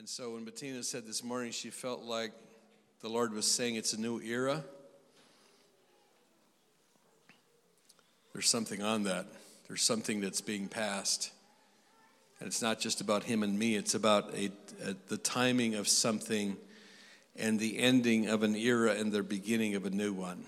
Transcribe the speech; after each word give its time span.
And 0.00 0.08
so 0.08 0.30
when 0.30 0.46
Bettina 0.46 0.82
said 0.82 1.06
this 1.06 1.22
morning 1.22 1.52
she 1.52 1.68
felt 1.68 2.00
like 2.04 2.32
the 3.02 3.10
Lord 3.10 3.34
was 3.34 3.46
saying 3.46 3.74
it's 3.74 3.92
a 3.92 4.00
new 4.00 4.18
era, 4.18 4.64
there's 8.32 8.48
something 8.48 8.82
on 8.82 9.02
that. 9.02 9.26
There's 9.68 9.82
something 9.82 10.22
that's 10.22 10.40
being 10.40 10.68
passed. 10.68 11.32
And 12.38 12.46
it's 12.46 12.62
not 12.62 12.80
just 12.80 13.02
about 13.02 13.24
him 13.24 13.42
and 13.42 13.58
me, 13.58 13.76
it's 13.76 13.92
about 13.92 14.32
a, 14.32 14.50
a, 14.82 14.96
the 15.08 15.18
timing 15.18 15.74
of 15.74 15.86
something 15.86 16.56
and 17.36 17.60
the 17.60 17.78
ending 17.78 18.26
of 18.26 18.42
an 18.42 18.56
era 18.56 18.94
and 18.94 19.12
the 19.12 19.22
beginning 19.22 19.74
of 19.74 19.84
a 19.84 19.90
new 19.90 20.14
one. 20.14 20.46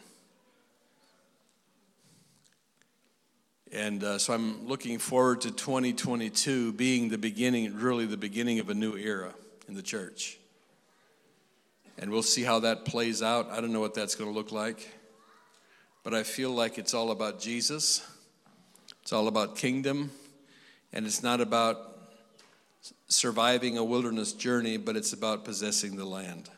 And 3.71 4.03
uh, 4.03 4.17
so 4.17 4.33
I'm 4.33 4.67
looking 4.67 4.97
forward 4.97 5.43
to 5.43 5.51
2022 5.51 6.73
being 6.73 7.11
the 7.11 7.19
beginning, 7.19 7.79
really 7.79 8.07
the 8.07 8.17
beginning 8.17 8.59
of 8.59 8.71
a 8.71 8.75
new 8.75 8.97
era 8.97 9.35
in 9.73 9.77
the 9.77 9.83
church. 9.83 10.37
And 11.99 12.11
we'll 12.11 12.23
see 12.23 12.43
how 12.43 12.61
that 12.61 12.85
plays 12.85 13.23
out. 13.23 13.51
I 13.51 13.63
don't 13.63 13.73
know 13.73 13.81
what 13.81 13.95
that's 13.95 14.15
going 14.15 14.31
to 14.31 14.37
look 14.37 14.53
like. 14.53 14.87
But 16.05 16.13
I 16.13 16.25
feel 16.25 16.51
like 16.51 16.77
it's 16.77 16.93
all 16.93 17.11
about 17.11 17.41
Jesus, 17.41 18.07
it's 19.01 19.15
all 19.15 19.29
about 19.29 19.57
kingdom, 19.57 20.11
and 20.93 21.07
it's 21.07 21.23
not 21.23 21.41
about 21.41 21.79
surviving 23.09 23.79
a 23.79 23.85
wilderness 23.85 24.33
journey, 24.35 24.77
but 24.77 24.95
it's 24.95 25.15
about 25.15 25.45
possessing 25.45 25.97
the 25.97 26.05
land. 26.05 26.51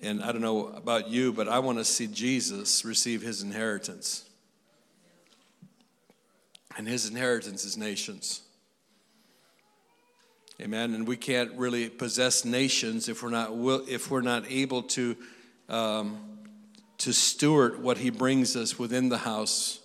And 0.00 0.24
I 0.24 0.32
don't 0.32 0.40
know 0.40 0.68
about 0.68 1.08
you, 1.08 1.32
but 1.32 1.48
I 1.48 1.60
want 1.60 1.78
to 1.78 1.84
see 1.84 2.08
Jesus 2.08 2.84
receive 2.84 3.22
his 3.22 3.42
inheritance. 3.42 4.28
And 6.76 6.88
his 6.88 7.08
inheritance 7.08 7.64
is 7.64 7.76
nations. 7.76 8.41
Amen. 10.62 10.94
And 10.94 11.08
we 11.08 11.16
can't 11.16 11.50
really 11.54 11.88
possess 11.88 12.44
nations 12.44 13.08
if 13.08 13.20
we're 13.20 13.30
not 13.30 13.50
if 13.88 14.12
we're 14.12 14.20
not 14.20 14.44
able 14.48 14.84
to 14.84 15.16
um, 15.68 16.20
to 16.98 17.12
steward 17.12 17.82
what 17.82 17.98
He 17.98 18.10
brings 18.10 18.54
us 18.54 18.78
within 18.78 19.08
the 19.08 19.18
house 19.18 19.80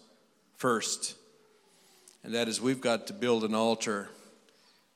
first, 0.57 1.15
and 2.23 2.35
that 2.35 2.47
is 2.47 2.61
we've 2.61 2.79
got 2.79 3.07
to 3.07 3.13
build 3.13 3.43
an 3.43 3.55
altar 3.55 4.07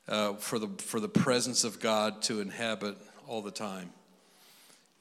uh, 0.07 0.33
for 0.33 0.59
the 0.59 0.67
for 0.77 0.99
the 0.99 1.09
presence 1.09 1.63
of 1.63 1.79
God 1.79 2.21
to 2.23 2.41
inhabit 2.41 2.95
all 3.27 3.41
the 3.41 3.49
time. 3.49 3.89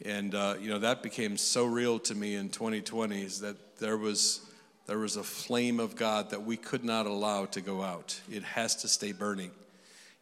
And 0.03 0.35
uh, 0.35 0.55
you 0.59 0.71
know 0.71 0.79
that 0.79 1.03
became 1.03 1.37
so 1.37 1.67
real 1.67 1.99
to 1.99 2.15
me 2.15 2.37
in 2.37 2.49
2020 2.49 3.21
is 3.21 3.41
that 3.41 3.77
there 3.81 3.99
was 3.99 4.41
there 4.87 4.99
was 4.99 5.17
a 5.17 5.23
flame 5.23 5.79
of 5.79 5.95
God 5.95 6.31
that 6.31 6.45
we 6.45 6.57
could 6.57 6.85
not 6.85 7.05
allow 7.05 7.45
to 7.45 7.61
go 7.61 7.83
out. 7.83 8.19
It 8.31 8.45
has 8.45 8.77
to 8.77 8.89
stay 8.89 9.13
burning. 9.13 9.51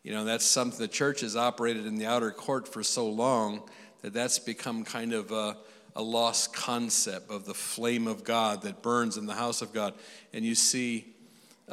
You 0.03 0.13
know, 0.13 0.25
that's 0.25 0.45
something 0.45 0.79
the 0.79 0.89
church 0.89 1.21
has 1.23 1.37
operated 1.37 1.87
in 1.87 1.97
the 1.97 2.07
outer 2.07 2.31
court 2.31 2.69
for 2.69 2.83
so 2.83 3.09
long 3.09 3.63
that 4.03 4.13
that's 4.13 4.39
become 4.39 4.85
kind 4.85 5.13
of 5.13 5.33
a, 5.33 5.57
a 5.97 6.03
lost 6.03 6.55
concept 6.55 7.31
of 7.31 7.45
the 7.45 7.55
flame 7.55 8.07
of 8.07 8.25
God 8.25 8.63
that 8.63 8.83
burns 8.83 9.17
in 9.17 9.27
the 9.27 9.35
house 9.35 9.61
of 9.61 9.73
God. 9.73 9.95
And 10.33 10.45
you 10.45 10.55
see, 10.55 11.07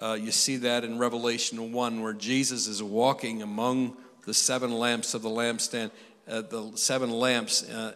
uh, 0.01 0.17
you 0.19 0.31
see 0.31 0.57
that 0.57 0.83
in 0.83 0.97
Revelation 0.97 1.71
1, 1.71 2.01
where 2.01 2.13
Jesus 2.13 2.67
is 2.67 2.81
walking 2.81 3.41
among 3.41 3.95
the 4.25 4.33
seven 4.33 4.71
lamps 4.71 5.13
of 5.13 5.21
the 5.21 5.29
lampstand, 5.29 5.91
uh, 6.27 6.41
the 6.41 6.71
seven 6.75 7.11
lamps 7.11 7.69
uh, 7.69 7.93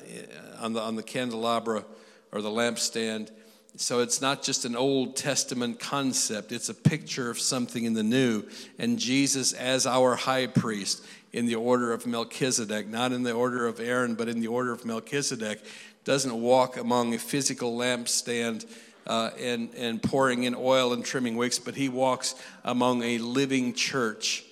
on, 0.59 0.73
the, 0.73 0.81
on 0.81 0.95
the 0.95 1.03
candelabra 1.03 1.83
or 2.31 2.41
the 2.43 2.49
lampstand 2.49 3.31
so 3.79 4.01
it's 4.01 4.19
not 4.19 4.43
just 4.43 4.65
an 4.65 4.75
Old 4.75 5.15
Testament 5.15 5.79
concept, 5.79 6.51
it's 6.51 6.67
a 6.67 6.73
picture 6.73 7.29
of 7.29 7.39
something 7.39 7.85
in 7.85 7.93
the 7.93 8.03
new. 8.03 8.43
And 8.77 8.99
Jesus, 8.99 9.53
as 9.53 9.87
our 9.87 10.15
high 10.15 10.47
priest 10.47 11.01
in 11.31 11.45
the 11.45 11.55
order 11.55 11.93
of 11.93 12.05
Melchizedek, 12.05 12.89
not 12.89 13.13
in 13.13 13.23
the 13.23 13.31
order 13.31 13.67
of 13.67 13.79
Aaron, 13.79 14.15
but 14.15 14.27
in 14.27 14.41
the 14.41 14.47
order 14.47 14.73
of 14.73 14.83
Melchizedek, 14.83 15.63
doesn't 16.03 16.41
walk 16.41 16.75
among 16.75 17.13
a 17.13 17.19
physical 17.19 17.77
lampstand. 17.77 18.65
Uh, 19.07 19.31
and, 19.39 19.73
and 19.73 20.03
pouring 20.03 20.43
in 20.43 20.53
oil 20.53 20.93
and 20.93 21.03
trimming 21.03 21.35
wicks, 21.35 21.57
but 21.57 21.73
he 21.73 21.89
walks 21.89 22.35
among 22.63 23.01
a 23.01 23.17
living 23.17 23.73
church 23.73 24.45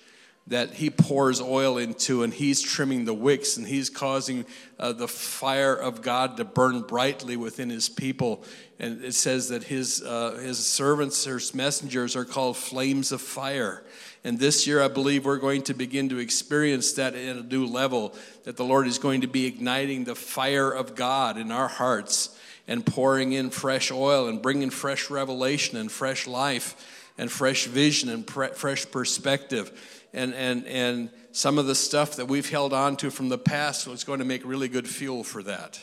that 0.48 0.74
he 0.74 0.88
pours 0.88 1.40
oil 1.40 1.76
into 1.76 2.22
and 2.22 2.32
he's 2.32 2.62
trimming 2.62 3.04
the 3.04 3.14
wicks 3.14 3.58
and 3.58 3.66
he's 3.66 3.90
causing 3.90 4.46
uh, 4.78 4.92
the 4.92 5.08
fire 5.08 5.74
of 5.74 6.00
God 6.00 6.38
to 6.38 6.44
burn 6.44 6.82
brightly 6.82 7.36
within 7.36 7.68
his 7.68 7.88
people. 7.88 8.42
And 8.78 9.04
it 9.04 9.14
says 9.14 9.50
that 9.50 9.64
his, 9.64 10.02
uh, 10.02 10.40
his 10.42 10.64
servants, 10.64 11.24
his 11.24 11.54
messengers, 11.54 12.16
are 12.16 12.24
called 12.24 12.56
flames 12.56 13.12
of 13.12 13.20
fire. 13.20 13.84
And 14.24 14.38
this 14.38 14.66
year, 14.66 14.82
I 14.82 14.88
believe 14.88 15.26
we're 15.26 15.36
going 15.36 15.62
to 15.62 15.74
begin 15.74 16.08
to 16.08 16.18
experience 16.18 16.92
that 16.92 17.14
at 17.14 17.36
a 17.36 17.42
new 17.42 17.66
level, 17.66 18.14
that 18.44 18.56
the 18.56 18.64
Lord 18.64 18.86
is 18.86 18.98
going 18.98 19.20
to 19.20 19.28
be 19.28 19.44
igniting 19.44 20.04
the 20.04 20.14
fire 20.14 20.70
of 20.70 20.94
God 20.94 21.36
in 21.36 21.52
our 21.52 21.68
hearts 21.68 22.36
and 22.66 22.84
pouring 22.84 23.32
in 23.32 23.50
fresh 23.50 23.90
oil 23.90 24.28
and 24.28 24.40
bringing 24.40 24.70
fresh 24.70 25.10
revelation 25.10 25.76
and 25.76 25.92
fresh 25.92 26.26
life 26.26 27.12
and 27.18 27.30
fresh 27.30 27.66
vision 27.66 28.08
and 28.08 28.26
pre- 28.26 28.48
fresh 28.48 28.90
perspective 28.90 29.97
and, 30.12 30.34
and, 30.34 30.66
and 30.66 31.10
some 31.32 31.58
of 31.58 31.66
the 31.66 31.74
stuff 31.74 32.16
that 32.16 32.26
we've 32.26 32.48
held 32.48 32.72
on 32.72 32.96
to 32.96 33.10
from 33.10 33.28
the 33.28 33.38
past 33.38 33.86
was 33.86 34.04
going 34.04 34.18
to 34.18 34.24
make 34.24 34.44
really 34.44 34.68
good 34.68 34.88
fuel 34.88 35.22
for 35.22 35.42
that. 35.42 35.80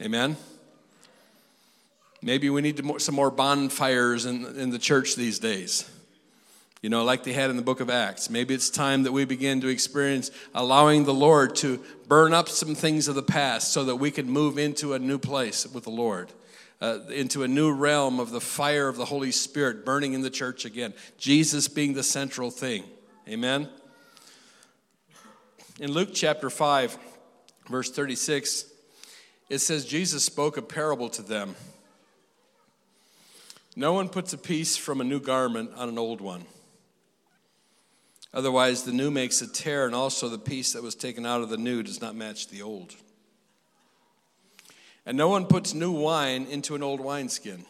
Amen? 0.00 0.36
Maybe 2.22 2.50
we 2.50 2.60
need 2.60 2.82
some 3.00 3.14
more 3.14 3.30
bonfires 3.30 4.26
in, 4.26 4.44
in 4.58 4.70
the 4.70 4.78
church 4.78 5.16
these 5.16 5.38
days. 5.38 5.90
You 6.82 6.90
know, 6.90 7.04
like 7.04 7.24
they 7.24 7.32
had 7.32 7.50
in 7.50 7.56
the 7.56 7.62
book 7.62 7.80
of 7.80 7.88
Acts. 7.88 8.28
Maybe 8.28 8.54
it's 8.54 8.68
time 8.68 9.04
that 9.04 9.12
we 9.12 9.24
begin 9.24 9.60
to 9.62 9.68
experience 9.68 10.30
allowing 10.54 11.04
the 11.04 11.14
Lord 11.14 11.56
to 11.56 11.82
burn 12.06 12.34
up 12.34 12.48
some 12.48 12.74
things 12.74 13.08
of 13.08 13.14
the 13.14 13.22
past 13.22 13.72
so 13.72 13.84
that 13.84 13.96
we 13.96 14.10
can 14.10 14.30
move 14.30 14.58
into 14.58 14.92
a 14.92 14.98
new 14.98 15.18
place 15.18 15.66
with 15.66 15.84
the 15.84 15.90
Lord 15.90 16.32
uh, 16.80 17.00
into 17.08 17.42
a 17.42 17.48
new 17.48 17.72
realm 17.72 18.20
of 18.20 18.30
the 18.30 18.40
fire 18.40 18.88
of 18.88 18.96
the 18.96 19.04
Holy 19.04 19.32
Spirit 19.32 19.84
burning 19.84 20.12
in 20.12 20.20
the 20.20 20.30
church 20.30 20.64
again. 20.64 20.92
Jesus 21.18 21.68
being 21.68 21.94
the 21.94 22.02
central 22.02 22.50
thing. 22.50 22.84
Amen. 23.28 23.68
In 25.80 25.92
Luke 25.92 26.10
chapter 26.12 26.48
5, 26.48 26.96
verse 27.68 27.90
36, 27.90 28.66
it 29.48 29.58
says, 29.58 29.84
Jesus 29.84 30.24
spoke 30.24 30.56
a 30.56 30.62
parable 30.62 31.08
to 31.10 31.22
them. 31.22 31.54
No 33.74 33.92
one 33.92 34.08
puts 34.08 34.32
a 34.32 34.38
piece 34.38 34.76
from 34.76 35.00
a 35.00 35.04
new 35.04 35.20
garment 35.20 35.70
on 35.76 35.88
an 35.88 35.98
old 35.98 36.20
one. 36.20 36.46
Otherwise, 38.32 38.82
the 38.82 38.92
new 38.92 39.10
makes 39.10 39.40
a 39.42 39.46
tear, 39.46 39.86
and 39.86 39.94
also 39.94 40.28
the 40.28 40.38
piece 40.38 40.72
that 40.72 40.82
was 40.82 40.94
taken 40.94 41.24
out 41.24 41.42
of 41.42 41.48
the 41.48 41.56
new 41.56 41.82
does 41.82 42.00
not 42.00 42.14
match 42.14 42.48
the 42.48 42.62
old. 42.62 42.94
And 45.06 45.16
no 45.16 45.28
one 45.28 45.46
puts 45.46 45.72
new 45.72 45.92
wine 45.92 46.46
into 46.50 46.74
an 46.74 46.82
old 46.82 47.00
wineskin, 47.00 47.64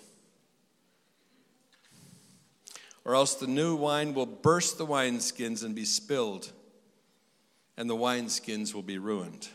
or 3.04 3.14
else 3.14 3.34
the 3.34 3.46
new 3.46 3.76
wine 3.76 4.14
will 4.14 4.24
burst 4.24 4.78
the 4.78 4.86
wineskins 4.86 5.62
and 5.62 5.74
be 5.74 5.84
spilled, 5.84 6.50
and 7.76 7.90
the 7.90 7.94
wineskins 7.94 8.72
will 8.72 8.82
be 8.82 8.96
ruined. 8.96 9.48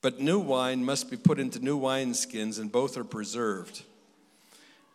But 0.00 0.20
new 0.20 0.40
wine 0.40 0.84
must 0.84 1.08
be 1.08 1.16
put 1.16 1.38
into 1.38 1.60
new 1.60 1.78
wineskins, 1.78 2.58
and 2.58 2.70
both 2.70 2.96
are 2.96 3.04
preserved. 3.04 3.84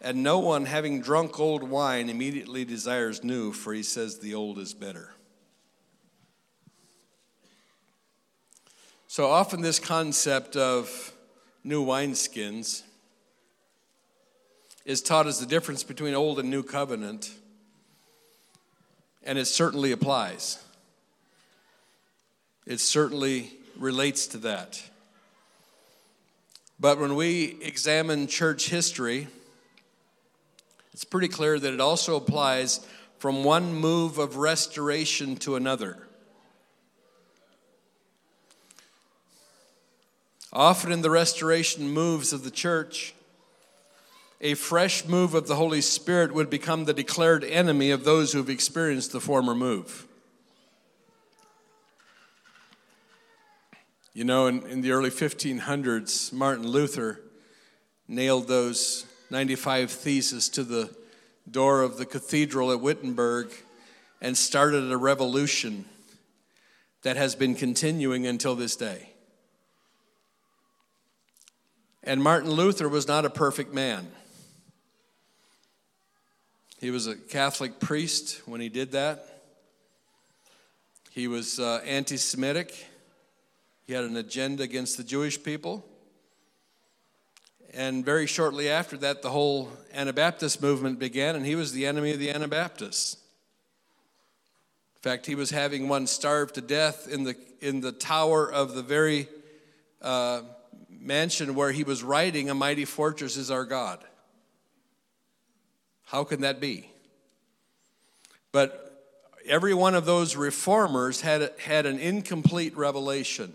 And 0.01 0.23
no 0.23 0.40
one, 0.40 0.66
having 0.66 1.01
drunk 1.01 1.40
old 1.40 1.63
wine, 1.63 2.09
immediately 2.09 2.66
desires 2.66 3.23
new, 3.23 3.53
for 3.53 3.73
he 3.73 3.84
says 3.84 4.19
the 4.19 4.34
old 4.34 4.59
is 4.59 4.73
better. 4.73 5.11
So 9.07 9.29
often, 9.29 9.61
this 9.61 9.79
concept 9.79 10.55
of 10.55 11.12
new 11.63 11.85
wineskins 11.85 12.84
is 14.85 15.01
taught 15.01 15.28
as 15.28 15.40
the 15.40 15.46
difference 15.46 15.84
between 15.84 16.13
old 16.13 16.40
and 16.40 16.50
new 16.50 16.63
covenant, 16.63 17.31
and 19.23 19.37
it 19.37 19.46
certainly 19.46 19.91
applies. 19.91 20.61
It 22.66 22.79
certainly 22.79 23.52
relates 23.78 24.28
to 24.28 24.37
that. 24.40 24.82
But 26.79 26.99
when 26.99 27.16
we 27.16 27.58
examine 27.61 28.28
church 28.28 28.70
history, 28.70 29.28
it's 30.91 31.05
pretty 31.05 31.29
clear 31.29 31.58
that 31.58 31.73
it 31.73 31.79
also 31.79 32.17
applies 32.17 32.85
from 33.20 33.43
one 33.46 33.73
move 33.73 34.17
of 34.17 34.35
restoration 34.35 35.37
to 35.37 35.55
another. 35.55 36.03
Often 40.53 40.91
in 40.91 41.02
the 41.02 41.09
restoration 41.09 41.90
moves 41.90 42.32
of 42.32 42.44
the 42.44 42.52
church, 42.52 43.16
a 44.40 44.53
fresh 44.53 45.03
move 45.05 45.34
of 45.34 45.47
the 45.47 45.55
Holy 45.55 45.82
Spirit 45.82 46.32
would 46.32 46.52
become 46.52 46.85
the 46.85 46.94
declared 46.94 47.44
enemy 47.44 47.90
of 47.90 48.03
those 48.03 48.32
who 48.32 48.38
have 48.38 48.52
experienced 48.52 49.11
the 49.11 49.20
former 49.20 49.55
move. 49.55 50.05
You 54.14 54.26
know, 54.26 54.46
in, 54.46 54.64
in 54.67 54.82
the 54.82 54.91
early 54.91 55.09
1500s, 55.09 56.32
Martin 56.32 56.67
Luther 56.67 57.20
nailed 58.08 58.47
those 58.47 59.08
95 59.32 59.90
theses 59.90 60.49
to 60.49 60.64
the 60.64 60.96
door 61.49 61.82
of 61.82 61.97
the 61.97 62.06
cathedral 62.06 62.72
at 62.72 62.79
Wittenberg, 62.79 63.52
and 64.22 64.38
started 64.38 64.91
a 64.91 64.97
revolution 64.97 65.85
that 67.02 67.17
has 67.17 67.34
been 67.34 67.56
continuing 67.56 68.28
until 68.28 68.56
this 68.56 68.76
day. 68.76 69.12
And 72.03 72.22
Martin 72.22 72.52
Luther 72.52 72.90
was 72.90 73.08
not 73.08 73.23
a 73.23 73.29
perfect 73.29 73.73
man. 73.73 74.08
He 76.82 76.91
was 76.91 77.08
a 77.08 77.16
Catholic 77.16 77.79
priest 77.79 78.41
when 78.46 78.59
he 78.59 78.67
did 78.67 78.91
that. 78.91 79.41
He 81.11 81.29
was 81.29 81.59
uh, 81.59 81.82
anti 81.85 82.17
Semitic. 82.17 82.88
He 83.85 83.94
had 83.94 84.03
an 84.03 84.17
agenda 84.17 84.64
against 84.64 84.97
the 84.97 85.03
Jewish 85.03 85.41
people. 85.41 85.85
And 87.73 88.03
very 88.03 88.28
shortly 88.28 88.70
after 88.70 88.97
that, 88.97 89.22
the 89.22 89.29
whole 89.29 89.72
Anabaptist 89.94 90.61
movement 90.61 90.99
began, 90.99 91.35
and 91.35 91.46
he 91.46 91.56
was 91.56 91.72
the 91.72 91.85
enemy 91.85 92.11
of 92.11 92.20
the 92.20 92.29
Anabaptists. 92.29 93.16
In 94.97 95.02
fact, 95.02 95.26
he 95.26 95.35
was 95.35 95.52
having 95.52 95.88
one 95.88 96.06
starved 96.06 96.56
to 96.56 96.61
death 96.61 97.08
in 97.08 97.23
the, 97.23 97.35
in 97.61 97.82
the 97.82 97.91
tower 97.91 98.52
of 98.52 98.76
the 98.76 98.84
very 98.84 99.28
uh, 100.02 100.41
mansion 101.03 101.55
where 101.55 101.72
he 101.72 101.84
was 101.84 102.03
writing, 102.03 102.50
A 102.50 102.53
Mighty 102.53 102.85
Fortress 102.85 103.38
is 103.38 103.52
Our 103.52 103.66
God. 103.66 104.03
How 106.05 106.23
can 106.23 106.41
that 106.41 106.59
be? 106.59 106.90
But 108.52 108.84
every 109.46 109.73
one 109.73 109.96
of 109.96 110.05
those 110.05 110.35
reformers 110.35 111.22
had, 111.22 111.52
had 111.59 111.85
an 111.85 112.00
incomplete 112.00 112.78
revelation. 112.78 113.53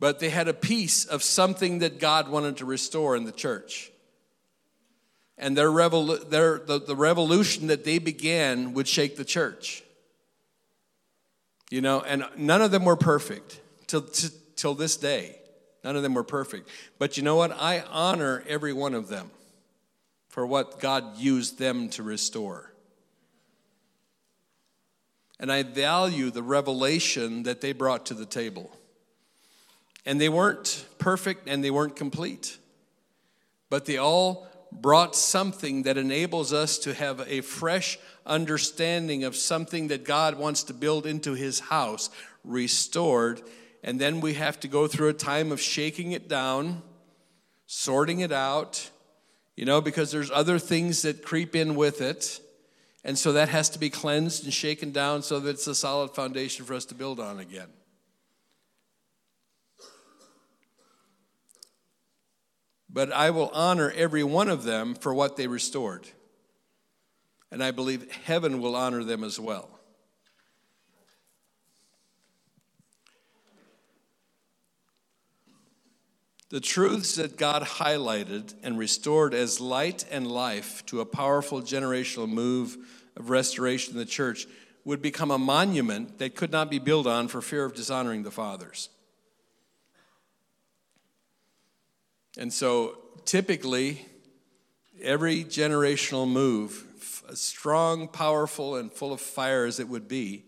But 0.00 0.20
they 0.20 0.30
had 0.30 0.48
a 0.48 0.54
piece 0.54 1.04
of 1.04 1.22
something 1.22 1.80
that 1.80 1.98
God 1.98 2.28
wanted 2.28 2.58
to 2.58 2.64
restore 2.64 3.16
in 3.16 3.24
the 3.24 3.32
church. 3.32 3.90
And 5.36 5.56
their, 5.56 5.68
revol- 5.68 6.28
their 6.30 6.58
the, 6.58 6.80
the 6.80 6.96
revolution 6.96 7.68
that 7.68 7.84
they 7.84 7.98
began 7.98 8.74
would 8.74 8.88
shake 8.88 9.16
the 9.16 9.24
church. 9.24 9.82
You 11.70 11.80
know, 11.80 12.00
and 12.00 12.24
none 12.36 12.62
of 12.62 12.70
them 12.70 12.84
were 12.84 12.96
perfect 12.96 13.60
till, 13.86 14.02
till, 14.02 14.30
till 14.56 14.74
this 14.74 14.96
day. 14.96 15.37
None 15.88 15.96
of 15.96 16.02
them 16.02 16.12
were 16.12 16.22
perfect. 16.22 16.68
But 16.98 17.16
you 17.16 17.22
know 17.22 17.36
what? 17.36 17.50
I 17.50 17.82
honor 17.90 18.44
every 18.46 18.74
one 18.74 18.92
of 18.92 19.08
them 19.08 19.30
for 20.28 20.46
what 20.46 20.80
God 20.80 21.16
used 21.16 21.58
them 21.58 21.88
to 21.88 22.02
restore. 22.02 22.74
And 25.40 25.50
I 25.50 25.62
value 25.62 26.30
the 26.30 26.42
revelation 26.42 27.44
that 27.44 27.62
they 27.62 27.72
brought 27.72 28.04
to 28.04 28.12
the 28.12 28.26
table. 28.26 28.70
And 30.04 30.20
they 30.20 30.28
weren't 30.28 30.84
perfect 30.98 31.48
and 31.48 31.64
they 31.64 31.70
weren't 31.70 31.96
complete, 31.96 32.58
but 33.70 33.86
they 33.86 33.96
all 33.96 34.46
brought 34.70 35.16
something 35.16 35.84
that 35.84 35.96
enables 35.96 36.52
us 36.52 36.76
to 36.80 36.92
have 36.92 37.26
a 37.26 37.40
fresh 37.40 37.98
understanding 38.26 39.24
of 39.24 39.34
something 39.34 39.88
that 39.88 40.04
God 40.04 40.34
wants 40.34 40.64
to 40.64 40.74
build 40.74 41.06
into 41.06 41.32
his 41.32 41.60
house, 41.60 42.10
restored. 42.44 43.40
And 43.88 43.98
then 43.98 44.20
we 44.20 44.34
have 44.34 44.60
to 44.60 44.68
go 44.68 44.86
through 44.86 45.08
a 45.08 45.14
time 45.14 45.50
of 45.50 45.62
shaking 45.62 46.12
it 46.12 46.28
down, 46.28 46.82
sorting 47.64 48.20
it 48.20 48.32
out, 48.32 48.90
you 49.56 49.64
know, 49.64 49.80
because 49.80 50.12
there's 50.12 50.30
other 50.30 50.58
things 50.58 51.00
that 51.00 51.24
creep 51.24 51.56
in 51.56 51.74
with 51.74 52.02
it. 52.02 52.38
And 53.02 53.16
so 53.18 53.32
that 53.32 53.48
has 53.48 53.70
to 53.70 53.78
be 53.78 53.88
cleansed 53.88 54.44
and 54.44 54.52
shaken 54.52 54.92
down 54.92 55.22
so 55.22 55.40
that 55.40 55.48
it's 55.48 55.66
a 55.66 55.74
solid 55.74 56.10
foundation 56.10 56.66
for 56.66 56.74
us 56.74 56.84
to 56.84 56.94
build 56.94 57.18
on 57.18 57.38
again. 57.38 57.68
But 62.90 63.10
I 63.10 63.30
will 63.30 63.48
honor 63.54 63.90
every 63.96 64.22
one 64.22 64.50
of 64.50 64.64
them 64.64 64.96
for 64.96 65.14
what 65.14 65.38
they 65.38 65.46
restored. 65.46 66.06
And 67.50 67.64
I 67.64 67.70
believe 67.70 68.12
heaven 68.26 68.60
will 68.60 68.76
honor 68.76 69.02
them 69.02 69.24
as 69.24 69.40
well. 69.40 69.77
The 76.50 76.60
truths 76.60 77.16
that 77.16 77.36
God 77.36 77.62
highlighted 77.62 78.54
and 78.62 78.78
restored 78.78 79.34
as 79.34 79.60
light 79.60 80.06
and 80.10 80.26
life 80.26 80.84
to 80.86 81.00
a 81.00 81.06
powerful 81.06 81.60
generational 81.60 82.28
move 82.28 82.78
of 83.16 83.28
restoration 83.28 83.92
in 83.92 83.98
the 83.98 84.06
church 84.06 84.46
would 84.84 85.02
become 85.02 85.30
a 85.30 85.38
monument 85.38 86.18
that 86.18 86.34
could 86.34 86.50
not 86.50 86.70
be 86.70 86.78
built 86.78 87.06
on 87.06 87.28
for 87.28 87.42
fear 87.42 87.66
of 87.66 87.74
dishonoring 87.74 88.22
the 88.22 88.30
fathers. 88.30 88.88
And 92.38 92.50
so 92.50 92.96
typically, 93.26 94.06
every 95.02 95.44
generational 95.44 96.26
move, 96.26 96.84
as 97.28 97.42
strong, 97.42 98.08
powerful, 98.08 98.76
and 98.76 98.90
full 98.90 99.12
of 99.12 99.20
fire 99.20 99.66
as 99.66 99.78
it 99.78 99.88
would 99.88 100.08
be, 100.08 100.44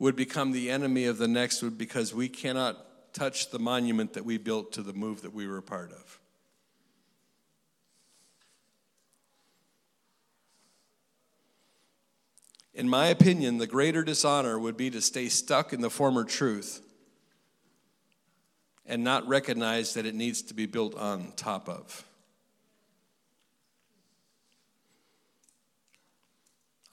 would 0.00 0.16
become 0.16 0.50
the 0.50 0.68
enemy 0.68 1.04
of 1.04 1.18
the 1.18 1.28
next 1.28 1.60
because 1.78 2.12
we 2.12 2.28
cannot 2.28 2.87
touch 3.18 3.50
the 3.50 3.58
monument 3.58 4.12
that 4.12 4.24
we 4.24 4.38
built 4.38 4.72
to 4.72 4.82
the 4.82 4.92
move 4.92 5.22
that 5.22 5.34
we 5.34 5.48
were 5.48 5.58
a 5.58 5.62
part 5.62 5.90
of. 5.90 6.20
In 12.72 12.88
my 12.88 13.08
opinion, 13.08 13.58
the 13.58 13.66
greater 13.66 14.04
dishonor 14.04 14.56
would 14.56 14.76
be 14.76 14.88
to 14.90 15.00
stay 15.00 15.28
stuck 15.28 15.72
in 15.72 15.80
the 15.80 15.90
former 15.90 16.22
truth 16.22 16.80
and 18.86 19.02
not 19.02 19.26
recognize 19.26 19.94
that 19.94 20.06
it 20.06 20.14
needs 20.14 20.42
to 20.42 20.54
be 20.54 20.66
built 20.66 20.94
on 20.94 21.32
top 21.34 21.68
of. 21.68 22.04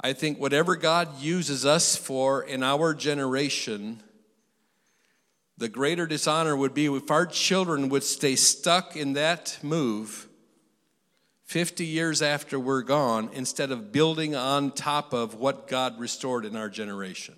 I 0.01 0.13
think 0.13 0.39
whatever 0.39 0.75
God 0.75 1.21
uses 1.21 1.67
us 1.67 1.95
for 1.95 2.41
in 2.43 2.63
our 2.63 2.95
generation 2.95 4.01
the 5.57 5.69
greater 5.69 6.05
dishonor 6.05 6.55
would 6.55 6.73
be 6.73 6.85
if 6.85 7.09
our 7.09 7.25
children 7.25 7.89
would 7.89 8.03
stay 8.03 8.35
stuck 8.35 8.95
in 8.95 9.13
that 9.13 9.57
move 9.61 10.27
50 11.45 11.85
years 11.85 12.21
after 12.21 12.59
we're 12.59 12.81
gone 12.81 13.29
instead 13.33 13.71
of 13.71 13.91
building 13.91 14.35
on 14.35 14.71
top 14.71 15.13
of 15.13 15.35
what 15.35 15.67
God 15.67 15.99
restored 15.99 16.43
in 16.43 16.55
our 16.55 16.69
generation. 16.69 17.35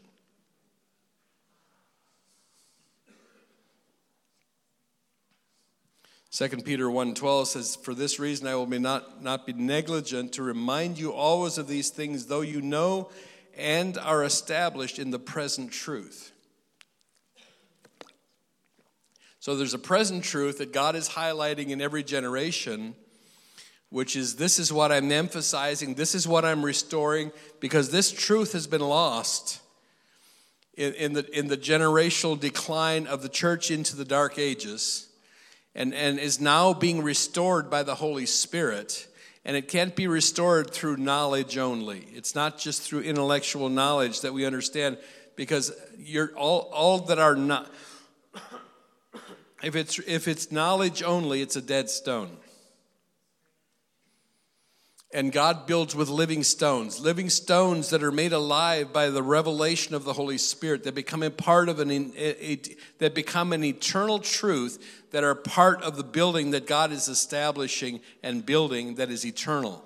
Second 6.29 6.65
Peter 6.65 6.89
1:12 6.89 7.47
says, 7.47 7.75
"For 7.75 7.95
this 7.95 8.19
reason 8.19 8.47
I 8.47 8.55
will 8.55 8.67
be 8.67 8.77
not, 8.77 9.23
not 9.23 9.45
be 9.45 9.53
negligent 9.53 10.33
to 10.33 10.43
remind 10.43 10.99
you 10.99 11.11
always 11.11 11.57
of 11.57 11.67
these 11.67 11.89
things, 11.89 12.27
though 12.27 12.41
you 12.41 12.61
know 12.61 13.09
and 13.55 13.97
are 13.97 14.23
established 14.23 14.99
in 14.99 15.09
the 15.09 15.19
present 15.19 15.71
truth." 15.71 16.31
So 19.47 19.55
there's 19.55 19.73
a 19.73 19.79
present 19.79 20.25
truth 20.25 20.57
that 20.57 20.73
God 20.73 20.93
is 20.97 21.07
highlighting 21.07 21.69
in 21.69 21.79
every 21.79 22.03
generation, 22.03 22.95
which 23.89 24.17
is 24.17 24.35
this 24.35 24.59
is 24.59 24.73
what 24.73 24.91
I'm 24.91 25.09
emphasizing, 25.09 25.93
this 25.93 26.15
is 26.15 26.27
what 26.27 26.43
I'm 26.43 26.65
restoring, 26.65 27.31
because 27.61 27.89
this 27.89 28.11
truth 28.11 28.51
has 28.51 28.67
been 28.67 28.81
lost 28.81 29.61
in, 30.73 30.93
in 30.95 31.13
the, 31.13 31.25
in 31.31 31.47
the 31.47 31.55
generational 31.55 32.37
decline 32.37 33.07
of 33.07 33.21
the 33.21 33.29
church 33.29 33.71
into 33.71 33.95
the 33.95 34.03
dark 34.03 34.37
ages 34.37 35.07
and, 35.73 35.93
and 35.93 36.19
is 36.19 36.41
now 36.41 36.73
being 36.73 37.01
restored 37.01 37.69
by 37.69 37.83
the 37.83 37.95
Holy 37.95 38.25
Spirit. 38.25 39.07
And 39.45 39.55
it 39.55 39.69
can't 39.69 39.95
be 39.95 40.07
restored 40.07 40.71
through 40.71 40.97
knowledge 40.97 41.57
only. 41.57 42.05
It's 42.13 42.35
not 42.35 42.57
just 42.59 42.81
through 42.81 43.03
intellectual 43.03 43.69
knowledge 43.69 44.19
that 44.23 44.33
we 44.33 44.45
understand, 44.45 44.97
because 45.37 45.71
you're 45.97 46.35
all, 46.35 46.69
all 46.73 46.99
that 47.05 47.17
are 47.17 47.37
not 47.37 47.71
if 49.63 49.75
it's, 49.75 49.99
if 49.99 50.27
it's 50.27 50.51
knowledge 50.51 51.01
only, 51.01 51.41
it's 51.41 51.55
a 51.55 51.61
dead 51.61 51.89
stone. 51.89 52.37
And 55.13 55.31
God 55.31 55.65
builds 55.65 55.95
with 55.95 56.09
living 56.09 56.43
stones, 56.43 56.99
living 56.99 57.29
stones 57.29 57.91
that 57.91 58.03
are 58.03 58.11
made 58.11 58.33
alive 58.33 58.91
by 58.91 59.09
the 59.09 59.23
revelation 59.23 59.95
of 59.95 60.03
the 60.03 60.13
Holy 60.13 60.37
Spirit, 60.37 60.83
that 60.83 60.95
become 60.95 61.23
a 61.23 61.29
part 61.31 61.69
of 61.69 61.79
an, 61.79 61.89
a, 61.89 62.51
a, 62.51 62.61
that 62.99 63.15
become 63.15 63.53
an 63.53 63.63
eternal 63.63 64.19
truth, 64.19 65.05
that 65.11 65.23
are 65.23 65.33
part 65.33 65.81
of 65.81 65.95
the 65.95 66.03
building 66.03 66.51
that 66.51 66.67
God 66.67 66.91
is 66.91 67.07
establishing 67.07 68.01
and 68.21 68.45
building 68.45 68.95
that 68.95 69.09
is 69.09 69.25
eternal, 69.25 69.85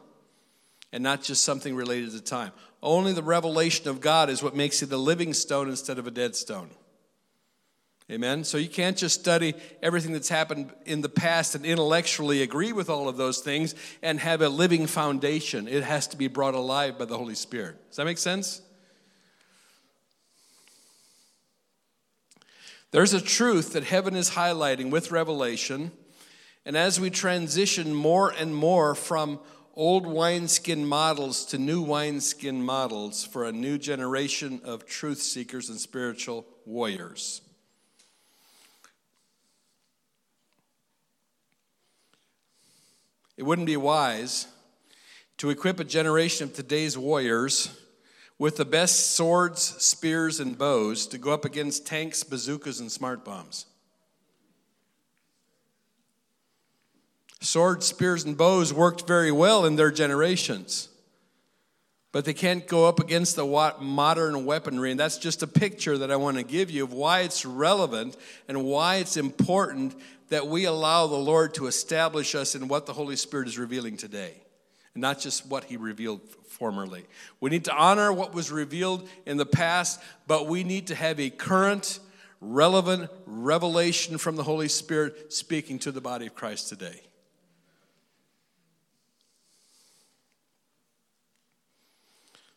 and 0.92 1.04
not 1.04 1.22
just 1.22 1.44
something 1.44 1.76
related 1.76 2.12
to 2.12 2.22
time. 2.22 2.52
Only 2.82 3.14
the 3.14 3.22
revelation 3.22 3.88
of 3.88 4.02
God 4.02 4.28
is 4.28 4.42
what 4.42 4.56
makes 4.56 4.82
it 4.82 4.92
a 4.92 4.98
living 4.98 5.36
stone 5.36 5.70
instead 5.70 6.00
of 6.00 6.08
a 6.08 6.12
dead 6.12 6.36
stone. 6.36 6.72
Amen. 8.12 8.44
So 8.44 8.58
you 8.58 8.68
can't 8.68 8.98
just 8.98 9.22
study 9.22 9.54
everything 9.82 10.12
that's 10.12 10.28
happened 10.28 10.74
in 10.86 11.00
the 11.00 11.08
past 11.08 11.56
and 11.56 11.66
intellectually 11.66 12.42
agree 12.42 12.74
with 12.74 12.90
all 12.90 13.08
of 13.08 13.16
those 13.16 13.40
things 13.40 13.74
and 14.02 14.20
have 14.20 14.42
a 14.42 14.50
living 14.50 14.86
foundation. 14.86 15.66
It 15.66 15.84
has 15.84 16.08
to 16.08 16.18
be 16.18 16.28
brought 16.28 16.54
alive 16.54 17.00
by 17.00 17.06
the 17.06 17.18
Holy 17.18 17.36
Spirit. 17.36 17.78
Does 17.88 17.96
that 17.96 18.06
make 18.06 18.18
sense? 18.18 18.62
There's 22.92 23.14
a 23.14 23.22
truth 23.22 23.72
that 23.74 23.86
heaven 23.86 24.18
is 24.18 24.32
highlighting 24.32 24.92
with 24.92 25.12
revelation. 25.12 25.94
And 26.66 26.76
as 26.76 27.00
we 27.00 27.10
transition 27.12 27.94
more 27.94 28.30
and 28.30 28.54
more 28.54 28.94
from 28.94 29.40
old 29.74 30.06
wineskin 30.06 30.86
models 30.86 31.46
to 31.46 31.58
new 31.58 31.82
wineskin 31.82 32.62
models 32.62 33.24
for 33.24 33.46
a 33.46 33.54
new 33.54 33.78
generation 33.78 34.60
of 34.66 34.86
truth 34.86 35.22
seekers 35.22 35.70
and 35.70 35.80
spiritual 35.80 36.46
warriors. 36.66 37.42
It 43.42 43.46
wouldn't 43.46 43.66
be 43.66 43.76
wise 43.76 44.46
to 45.38 45.50
equip 45.50 45.80
a 45.80 45.84
generation 45.84 46.44
of 46.44 46.54
today's 46.54 46.96
warriors 46.96 47.76
with 48.38 48.58
the 48.58 48.66
best 48.66 49.16
swords, 49.16 49.64
spears, 49.84 50.40
and 50.40 50.56
bows 50.56 51.08
to 51.08 51.18
go 51.18 51.34
up 51.34 51.44
against 51.44 51.88
tanks, 51.88 52.24
bazookas, 52.24 52.80
and 52.80 52.92
smart 52.92 53.26
bombs. 53.26 53.66
Swords, 57.40 57.88
spears, 57.88 58.26
and 58.26 58.38
bows 58.38 58.72
worked 58.76 59.08
very 59.08 59.32
well 59.32 59.66
in 59.66 59.76
their 59.76 59.90
generations. 59.90 60.90
But 62.12 62.26
they 62.26 62.36
can't 62.36 62.68
go 62.68 62.88
up 62.88 63.00
against 63.00 63.38
the 63.38 63.74
modern 63.82 64.46
weaponry. 64.46 64.92
And 64.92 65.00
that's 65.00 65.18
just 65.18 65.42
a 65.42 65.48
picture 65.48 65.98
that 65.98 66.12
I 66.12 66.16
want 66.16 66.38
to 66.38 66.44
give 66.44 66.70
you 66.70 66.84
of 66.84 66.94
why 66.94 67.22
it's 67.22 67.44
relevant 67.44 68.18
and 68.48 68.66
why 68.66 68.98
it's 68.98 69.18
important 69.18 69.96
that 70.32 70.48
we 70.48 70.64
allow 70.64 71.08
the 71.08 71.18
Lord 71.18 71.54
to 71.56 71.68
establish 71.68 72.36
us 72.36 72.56
in 72.56 72.70
what 72.70 72.86
the 72.86 72.94
Holy 72.94 73.18
Spirit 73.18 73.50
is 73.50 73.60
revealing 73.60 73.98
today, 73.98 74.34
and 74.94 75.02
not 75.02 75.20
just 75.20 75.46
what 75.46 75.66
He 75.66 75.76
revealed 75.76 76.22
formerly. 76.48 77.06
We 77.42 77.50
need 77.50 77.66
to 77.66 77.76
honor 77.76 78.14
what 78.14 78.34
was 78.34 78.50
revealed 78.50 79.10
in 79.26 79.36
the 79.36 79.46
past, 79.46 80.00
but 80.28 80.48
we 80.48 80.64
need 80.64 80.88
to 80.88 80.96
have 80.96 81.20
a 81.20 81.30
current, 81.30 82.00
relevant 82.40 83.12
revelation 83.26 84.18
from 84.18 84.38
the 84.38 84.44
Holy 84.44 84.70
Spirit 84.70 85.34
speaking 85.34 85.80
to 85.80 85.92
the 85.92 86.00
body 86.00 86.28
of 86.28 86.34
Christ 86.34 86.70
today. 86.70 87.02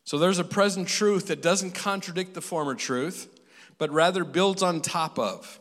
So 0.04 0.18
there's 0.18 0.38
a 0.38 0.44
present 0.44 0.86
truth 0.86 1.26
that 1.26 1.42
doesn't 1.42 1.72
contradict 1.72 2.34
the 2.34 2.40
former 2.40 2.76
truth, 2.76 3.28
but 3.78 3.90
rather 3.90 4.22
builds 4.22 4.62
on 4.62 4.80
top 4.80 5.18
of, 5.18 5.58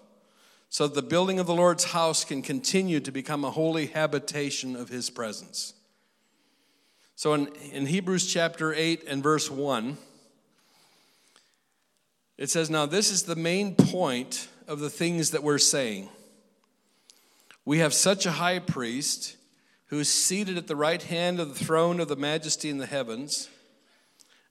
so 0.74 0.88
that 0.88 0.96
the 0.96 1.08
building 1.08 1.38
of 1.38 1.46
the 1.46 1.54
Lord's 1.54 1.84
house 1.84 2.26
can 2.26 2.42
continue 2.42 3.00
to 3.00 3.12
become 3.12 3.46
a 3.46 3.52
holy 3.52 3.86
habitation 3.86 4.76
of 4.76 4.90
His 4.90 5.12
presence. 5.12 5.76
So 7.16 7.36
in, 7.36 7.48
in 7.72 7.86
Hebrews 7.86 8.26
chapter 8.26 8.74
8 8.74 9.04
and 9.08 9.22
verse 9.22 9.52
1, 9.52 9.98
it 12.40 12.50
says, 12.50 12.72
Now 12.72 12.88
this 12.88 13.12
is 13.12 13.22
the 13.22 13.36
main 13.36 13.76
point 13.76 14.48
of 14.68 14.80
the 14.80 14.90
things 14.90 15.30
that 15.30 15.44
we're 15.44 15.60
saying. 15.60 16.10
We 17.66 17.78
have 17.78 17.94
such 17.94 18.26
a 18.26 18.32
high 18.32 18.58
priest 18.58 19.38
who 19.90 20.00
is 20.00 20.10
seated 20.10 20.58
at 20.58 20.66
the 20.66 20.76
right 20.76 21.04
hand 21.04 21.40
of 21.40 21.50
the 21.50 21.64
throne 21.64 22.00
of 22.00 22.08
the 22.08 22.16
majesty 22.16 22.72
in 22.72 22.80
the 22.80 22.88
heavens 22.88 23.48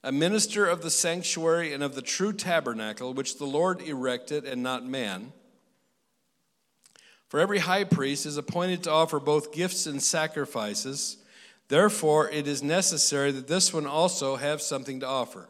a 0.05 0.13
minister 0.13 0.67
of 0.67 0.83
the 0.83 0.91
sanctuary 0.91 1.73
and 1.73 1.83
of 1.83 1.97
the 1.97 2.03
true 2.03 2.33
tabernacle, 2.33 3.13
which 3.13 3.39
the 3.39 3.45
Lord 3.45 3.83
erected 3.83 4.45
and 4.45 4.63
not 4.63 4.85
man. 4.85 5.33
For 7.33 7.41
every 7.41 7.61
high 7.61 7.85
priest 7.85 8.27
is 8.27 8.37
appointed 8.37 8.83
to 8.83 8.91
offer 8.91 9.19
both 9.19 9.55
gifts 9.55 9.87
and 9.87 10.03
sacrifices. 10.03 11.17
Therefore, 11.69 12.29
it 12.29 12.47
is 12.47 12.63
necessary 12.63 13.33
that 13.33 13.49
this 13.49 13.73
one 13.73 13.87
also 13.87 14.37
have 14.37 14.61
something 14.61 15.01
to 15.01 15.07
offer. 15.07 15.49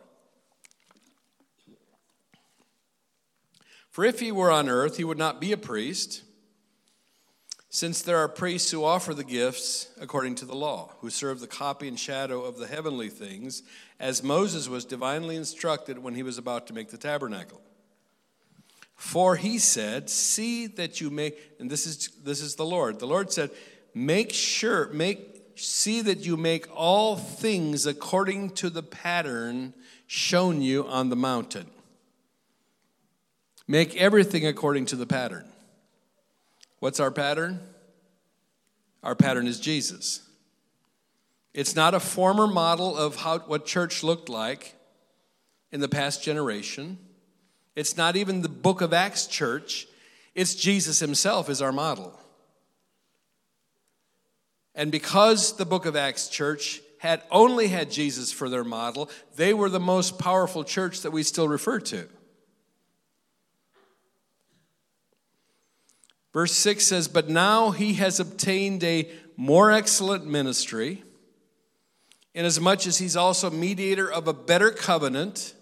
For 3.91 4.05
if 4.05 4.21
he 4.21 4.31
were 4.31 4.53
on 4.53 4.69
earth, 4.69 4.97
he 4.97 5.03
would 5.03 5.19
not 5.19 5.41
be 5.41 5.51
a 5.51 5.57
priest 5.57 6.23
since 7.69 8.01
there 8.01 8.19
are 8.19 8.29
priests 8.29 8.71
who 8.71 8.85
offer 8.85 9.13
the 9.13 9.25
gifts 9.25 9.89
according 10.01 10.37
to 10.37 10.45
the 10.45 10.55
law, 10.55 10.93
who 11.01 11.11
serve 11.11 11.41
the 11.41 11.49
copy 11.49 11.89
and 11.89 11.99
shadow 11.99 12.43
of 12.43 12.59
the 12.59 12.69
heavenly 12.69 13.09
things, 13.09 13.65
as 13.99 14.23
Moses 14.23 14.69
was 14.69 14.85
divinely 14.85 15.35
instructed 15.35 15.99
when 15.99 16.15
he 16.15 16.23
was 16.23 16.39
about 16.39 16.69
to 16.69 16.75
make 16.75 16.93
the 16.93 16.97
tabernacle. 16.97 17.61
For 19.03 19.35
he 19.35 19.59
said, 19.59 20.09
See 20.09 20.69
that 20.69 21.01
you 21.01 21.11
make, 21.11 21.37
and 21.59 21.69
this 21.69 21.87
is 21.87 22.09
this 22.23 22.41
is 22.41 22.55
the 22.55 22.65
Lord. 22.65 23.01
The 23.01 23.07
Lord 23.07 23.33
said, 23.33 23.51
Make 23.95 24.33
sure, 24.33 24.91
make 24.93 25.43
see 25.57 26.03
that 26.03 26.25
you 26.25 26.37
make 26.37 26.69
all 26.73 27.17
things 27.17 27.85
according 27.85 28.51
to 28.51 28.71
the 28.71 28.83
pattern 28.83 29.75
shown 30.07 30.63
you 30.63 30.87
on 30.87 31.09
the 31.09 31.17
mountain. 31.17 31.67
Make 33.67 33.97
everything 33.97 34.47
according 34.47 34.87
to 34.87 34.97
the 34.97 35.05
pattern. 35.05 35.47
What's 36.79 37.01
our 37.01 37.11
pattern? 37.11 37.59
Our 39.03 39.17
pattern 39.17 39.49
is 39.49 39.59
Jesus. 39.59 40.23
It's 41.53 41.75
not 41.75 41.93
a 41.93 42.01
former 42.01 42.47
model 42.47 42.97
of 42.97 43.17
how, 43.17 43.41
what 43.41 43.67
church 43.67 44.05
looked 44.05 44.29
like 44.29 44.77
in 45.73 45.81
the 45.81 45.89
past 45.89 46.23
generation. 46.23 46.99
It's 47.75 47.97
not 47.97 48.17
even 48.17 48.43
the 48.43 48.49
book 48.49 48.81
of 48.81 48.93
Acts 48.93 49.27
church. 49.27 49.87
It's 50.35 50.55
Jesus 50.55 50.99
himself 50.99 51.49
is 51.49 51.63
our 51.63 51.73
model. 51.73 52.19
And 54.75 54.91
because 54.91 55.57
the 55.57 55.67
book 55.67 55.87
of 55.87 55.97
Acts 55.97 56.29
church 56.29 56.81
had 56.99 57.23
only 57.31 57.69
had 57.69 57.91
Jesus 57.91 58.33
for 58.33 58.49
their 58.49 58.65
model, 58.65 59.11
they 59.37 59.53
were 59.53 59.69
the 59.69 59.81
most 59.81 60.19
powerful 60.19 60.65
church 60.65 61.01
that 61.01 61.11
we 61.11 61.23
still 61.23 61.49
refer 61.49 61.81
to. 61.81 62.09
Verse 66.33 66.53
6 66.53 66.85
says, 66.85 67.09
But 67.09 67.29
now 67.29 67.71
he 67.71 67.95
has 67.95 68.21
obtained 68.21 68.83
a 68.85 69.11
more 69.37 69.71
excellent 69.71 70.27
ministry, 70.27 71.03
inasmuch 72.35 72.87
as 72.87 72.99
he's 72.99 73.17
also 73.17 73.51
mediator 73.51 74.11
of 74.11 74.29
a 74.29 74.33
better 74.33 74.71
covenant, 74.71 75.55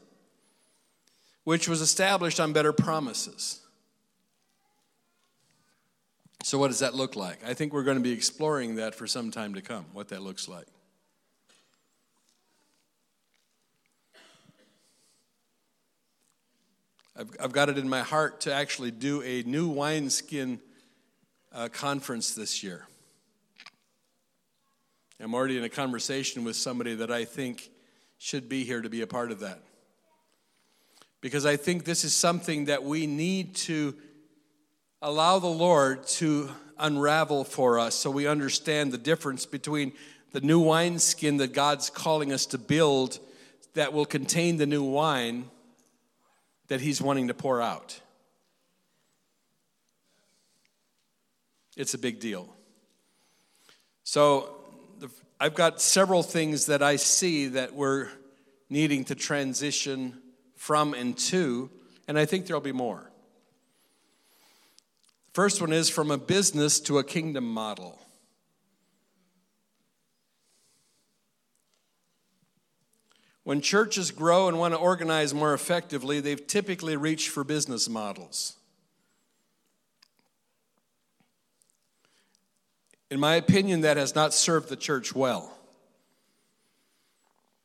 which 1.44 1.68
was 1.68 1.80
established 1.80 2.38
on 2.38 2.52
better 2.52 2.72
promises. 2.72 3.60
So, 6.42 6.58
what 6.58 6.68
does 6.68 6.78
that 6.78 6.94
look 6.94 7.16
like? 7.16 7.46
I 7.46 7.54
think 7.54 7.72
we're 7.72 7.82
going 7.82 7.98
to 7.98 8.02
be 8.02 8.12
exploring 8.12 8.76
that 8.76 8.94
for 8.94 9.06
some 9.06 9.30
time 9.30 9.54
to 9.54 9.60
come, 9.60 9.84
what 9.92 10.08
that 10.08 10.22
looks 10.22 10.48
like. 10.48 10.66
I've, 17.16 17.30
I've 17.38 17.52
got 17.52 17.68
it 17.68 17.76
in 17.76 17.88
my 17.88 18.00
heart 18.00 18.40
to 18.42 18.54
actually 18.54 18.90
do 18.90 19.20
a 19.22 19.42
new 19.42 19.68
wineskin 19.68 20.60
uh, 21.52 21.68
conference 21.70 22.34
this 22.34 22.62
year. 22.62 22.86
I'm 25.22 25.34
already 25.34 25.58
in 25.58 25.64
a 25.64 25.68
conversation 25.68 26.44
with 26.44 26.56
somebody 26.56 26.94
that 26.94 27.10
I 27.10 27.26
think 27.26 27.70
should 28.16 28.48
be 28.48 28.64
here 28.64 28.80
to 28.80 28.88
be 28.88 29.02
a 29.02 29.06
part 29.06 29.30
of 29.30 29.40
that. 29.40 29.60
Because 31.20 31.44
I 31.44 31.56
think 31.56 31.84
this 31.84 32.04
is 32.04 32.14
something 32.14 32.66
that 32.66 32.82
we 32.82 33.06
need 33.06 33.54
to 33.56 33.94
allow 35.02 35.38
the 35.38 35.46
Lord 35.46 36.06
to 36.06 36.50
unravel 36.78 37.44
for 37.44 37.78
us 37.78 37.94
so 37.94 38.10
we 38.10 38.26
understand 38.26 38.92
the 38.92 38.98
difference 38.98 39.44
between 39.46 39.92
the 40.32 40.40
new 40.40 40.60
wineskin 40.60 41.38
that 41.38 41.52
God's 41.52 41.90
calling 41.90 42.32
us 42.32 42.46
to 42.46 42.58
build 42.58 43.18
that 43.74 43.92
will 43.92 44.06
contain 44.06 44.56
the 44.56 44.66
new 44.66 44.82
wine 44.82 45.50
that 46.68 46.80
He's 46.80 47.02
wanting 47.02 47.28
to 47.28 47.34
pour 47.34 47.60
out. 47.60 48.00
It's 51.76 51.94
a 51.94 51.98
big 51.98 52.20
deal. 52.20 52.54
So, 54.04 54.56
I've 55.42 55.54
got 55.54 55.80
several 55.80 56.22
things 56.22 56.66
that 56.66 56.82
I 56.82 56.96
see 56.96 57.46
that 57.48 57.74
we're 57.74 58.08
needing 58.68 59.04
to 59.06 59.14
transition 59.14 60.20
from 60.60 60.92
and 60.92 61.16
to, 61.16 61.70
and 62.06 62.18
I 62.18 62.26
think 62.26 62.46
there'll 62.46 62.60
be 62.60 62.70
more. 62.70 63.10
First 65.32 65.58
one 65.58 65.72
is 65.72 65.88
from 65.88 66.10
a 66.10 66.18
business 66.18 66.78
to 66.80 66.98
a 66.98 67.02
kingdom 67.02 67.50
model. 67.50 67.98
When 73.42 73.62
churches 73.62 74.10
grow 74.10 74.48
and 74.48 74.58
want 74.58 74.74
to 74.74 74.78
organize 74.78 75.32
more 75.32 75.54
effectively, 75.54 76.20
they've 76.20 76.46
typically 76.46 76.94
reached 76.94 77.30
for 77.30 77.42
business 77.42 77.88
models. 77.88 78.58
In 83.10 83.18
my 83.18 83.36
opinion, 83.36 83.80
that 83.80 83.96
has 83.96 84.14
not 84.14 84.34
served 84.34 84.68
the 84.68 84.76
church 84.76 85.14
well. 85.14 85.56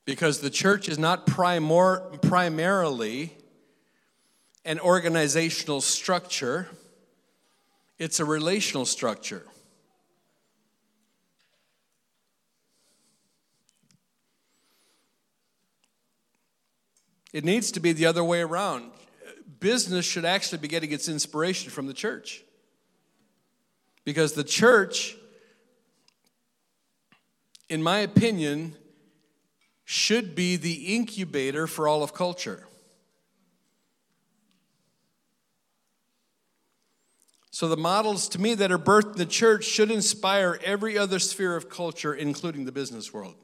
Because 0.06 0.40
the 0.40 0.50
church 0.50 0.88
is 0.88 1.00
not 1.00 1.26
primor- 1.26 2.22
primarily 2.22 3.36
an 4.64 4.80
organizational 4.80 5.82
structure, 5.82 6.68
it's 7.98 8.20
a 8.20 8.26
relational 8.26 8.86
structure. 8.86 9.46
It 17.34 17.44
needs 17.44 17.72
to 17.72 17.80
be 17.80 17.92
the 17.92 18.06
other 18.06 18.24
way 18.24 18.42
around. 18.42 18.92
Business 19.60 20.06
should 20.06 20.24
actually 20.24 20.60
be 20.60 20.68
getting 20.68 20.92
its 20.92 21.10
inspiration 21.10 21.70
from 21.70 21.88
the 21.88 21.94
church. 21.94 22.44
Because 24.06 24.34
the 24.34 24.44
church 24.44 25.18
in 27.70 27.82
my 27.82 28.00
opinion, 28.00 28.76
should 29.86 30.36
be 30.36 30.58
the 30.58 30.96
incubator 30.96 31.68
for 31.68 31.88
all 31.88 32.04
of 32.04 32.14
culture. 32.14 32.68
So, 37.52 37.70
the 37.70 37.78
models 37.78 38.28
to 38.30 38.42
me 38.42 38.54
that 38.56 38.72
are 38.72 38.78
birthed 38.78 39.14
in 39.14 39.18
the 39.18 39.26
church 39.26 39.64
should 39.64 39.90
inspire 39.90 40.60
every 40.62 40.98
other 40.98 41.20
sphere 41.20 41.56
of 41.56 41.70
culture, 41.70 42.14
including 42.14 42.66
the 42.66 42.74
business 42.74 43.14
world. 43.14 43.36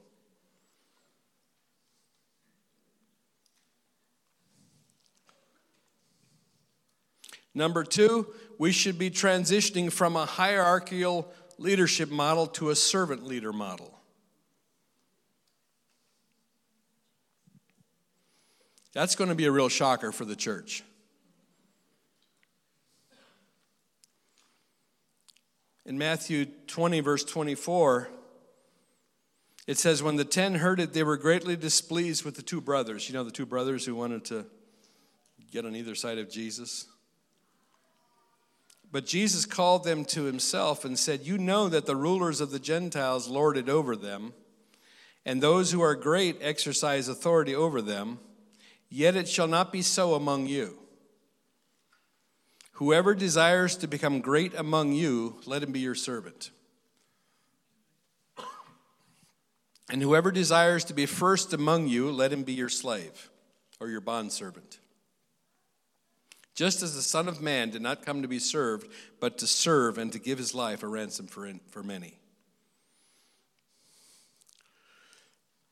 Number 7.54 7.86
two, 7.86 8.34
we 8.58 8.72
should 8.72 8.98
be 8.98 9.10
transitioning 9.10 9.92
from 9.92 10.16
a 10.16 10.26
hierarchical 10.26 11.32
leadership 11.58 12.10
model 12.10 12.48
to 12.48 12.70
a 12.70 12.76
servant 12.76 13.26
leader 13.26 13.54
model. 13.54 14.01
That's 18.94 19.16
going 19.16 19.30
to 19.30 19.36
be 19.36 19.46
a 19.46 19.52
real 19.52 19.70
shocker 19.70 20.12
for 20.12 20.26
the 20.26 20.36
church. 20.36 20.84
In 25.86 25.98
Matthew 25.98 26.46
20, 26.68 27.00
verse 27.00 27.24
24, 27.24 28.10
it 29.68 29.78
says, 29.78 30.04
When 30.04 30.16
the 30.16 30.26
ten 30.26 30.56
heard 30.56 30.80
it, 30.80 30.94
they 30.94 31.04
were 31.04 31.18
greatly 31.18 31.56
displeased 31.56 32.24
with 32.24 32.36
the 32.36 32.42
two 32.42 32.62
brothers. 32.62 33.08
You 33.08 33.14
know, 33.14 33.24
the 33.24 33.32
two 33.32 33.46
brothers 33.46 33.86
who 33.86 33.96
wanted 33.96 34.26
to 34.26 34.46
get 35.52 35.66
on 35.66 35.76
either 35.76 35.96
side 35.96 36.18
of 36.18 36.30
Jesus? 36.30 36.86
But 38.92 39.06
Jesus 39.06 39.46
called 39.46 39.84
them 39.84 40.04
to 40.06 40.24
himself 40.24 40.84
and 40.84 41.00
said, 41.00 41.22
You 41.22 41.38
know 41.38 41.70
that 41.70 41.86
the 41.86 41.96
rulers 41.96 42.42
of 42.42 42.52
the 42.52 42.60
Gentiles 42.60 43.28
lord 43.28 43.58
it 43.58 43.70
over 43.70 43.96
them, 43.96 44.34
and 45.26 45.42
those 45.42 45.72
who 45.72 45.82
are 45.82 45.96
great 45.96 46.38
exercise 46.42 47.08
authority 47.08 47.56
over 47.56 47.82
them, 47.82 48.20
yet 48.92 49.16
it 49.16 49.28
shall 49.28 49.48
not 49.48 49.72
be 49.72 49.82
so 49.82 50.14
among 50.14 50.46
you. 50.46 50.78
Whoever 52.74 53.16
desires 53.16 53.76
to 53.78 53.88
become 53.88 54.22
great 54.22 54.54
among 54.54 54.94
you, 54.94 55.38
let 55.46 55.64
him 55.64 55.72
be 55.72 55.80
your 55.80 55.96
servant. 55.96 56.52
And 59.90 60.02
whoever 60.02 60.32
desires 60.32 60.86
to 60.86 60.94
be 60.94 61.06
first 61.06 61.54
among 61.54 61.88
you, 61.88 62.12
let 62.12 62.32
him 62.32 62.44
be 62.44 62.54
your 62.54 62.70
slave 62.70 63.30
or 63.80 63.90
your 63.90 64.00
bondservant. 64.00 64.80
Just 66.56 66.82
as 66.82 66.96
the 66.96 67.02
Son 67.02 67.28
of 67.28 67.42
Man 67.42 67.72
did 67.72 67.82
not 67.82 68.06
come 68.06 68.22
to 68.22 68.28
be 68.28 68.40
served, 68.40 68.90
but 69.20 69.38
to 69.40 69.48
serve 69.48 69.98
and 69.98 70.12
to 70.14 70.20
give 70.20 70.38
his 70.38 70.56
life 70.56 70.84
a 70.84 70.88
ransom 70.88 71.28
for, 71.28 71.52
for 71.70 71.84
many. 71.84 72.21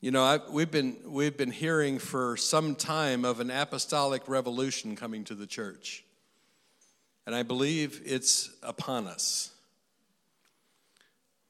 You 0.02 0.12
know, 0.12 0.24
I, 0.24 0.40
we've, 0.50 0.72
been, 0.72 0.96
we've 1.06 1.36
been 1.36 1.52
hearing 1.52 2.00
for 2.00 2.38
some 2.38 2.76
time 2.76 3.26
of 3.26 3.42
an 3.42 3.52
apostolic 3.52 4.30
revolution 4.30 4.96
coming 4.96 5.26
to 5.26 5.36
the 5.36 5.46
church. 5.46 6.06
And 7.26 7.36
I 7.36 7.44
believe 7.44 8.02
it's 8.06 8.50
upon 8.64 9.08
us. 9.08 9.52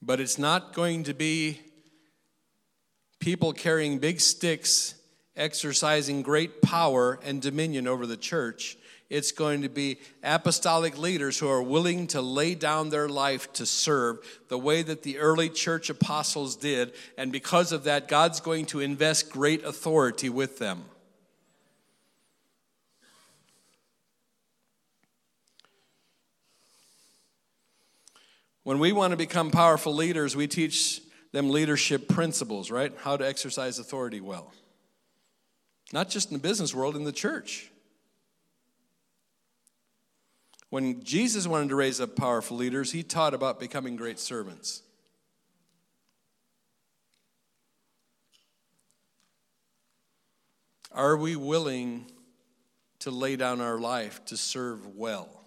But 0.02 0.20
it's 0.20 0.40
not 0.40 0.74
going 0.74 1.04
to 1.04 1.14
be 1.14 1.62
people 3.20 3.54
carrying 3.54 4.00
big 4.00 4.20
sticks, 4.20 4.96
exercising 5.36 6.24
great 6.24 6.64
power 6.64 7.20
and 7.24 7.44
dominion 7.44 7.86
over 7.86 8.08
the 8.08 8.18
church 8.18 8.78
it's 9.10 9.32
going 9.32 9.64
to 9.64 9.70
be 9.70 9.98
apostolic 10.24 10.98
leaders 10.98 11.40
who 11.40 11.50
are 11.50 11.64
willing 11.64 12.08
to 12.08 12.22
lay 12.22 12.54
down 12.54 12.90
their 12.90 13.10
life 13.10 13.52
to 13.54 13.66
serve 13.66 14.20
the 14.50 14.58
way 14.58 14.84
that 14.84 15.02
the 15.02 15.18
early 15.18 15.50
church 15.50 15.90
apostles 15.90 16.56
did. 16.56 16.94
And 17.18 17.32
because 17.32 17.72
of 17.72 17.86
that, 17.86 18.08
God's 18.08 18.40
going 18.40 18.68
to 18.68 18.80
invest 18.80 19.32
great 19.32 19.64
authority 19.64 20.30
with 20.30 20.60
them. 20.60 20.86
When 28.64 28.78
we 28.78 28.92
want 28.92 29.12
to 29.12 29.18
become 29.18 29.50
powerful 29.50 29.96
leaders, 29.96 30.36
we 30.36 30.46
teach 30.46 31.02
them 31.32 31.50
leadership 31.50 32.08
principles, 32.08 32.70
right? 32.70 32.94
How 33.00 33.18
to 33.18 33.28
exercise 33.28 33.80
authority 33.80 34.22
well. 34.22 34.54
Not 35.92 36.10
just 36.10 36.30
in 36.30 36.34
the 36.34 36.40
business 36.40 36.76
world, 36.76 36.96
in 36.96 37.04
the 37.04 37.12
church. 37.12 37.72
When 40.70 41.04
Jesus 41.04 41.48
wanted 41.48 41.70
to 41.70 41.76
raise 41.76 42.00
up 42.00 42.16
powerful 42.16 42.58
leaders, 42.58 42.92
he 42.92 43.02
taught 43.02 43.34
about 43.34 43.60
becoming 43.60 43.96
great 43.96 44.20
servants. 44.20 44.84
Are 50.92 51.18
we 51.18 51.36
willing 51.36 52.06
to 53.00 53.12
lay 53.12 53.36
down 53.36 53.62
our 53.62 53.80
life 53.80 54.24
to 54.26 54.38
serve 54.38 54.96
well? 54.96 55.46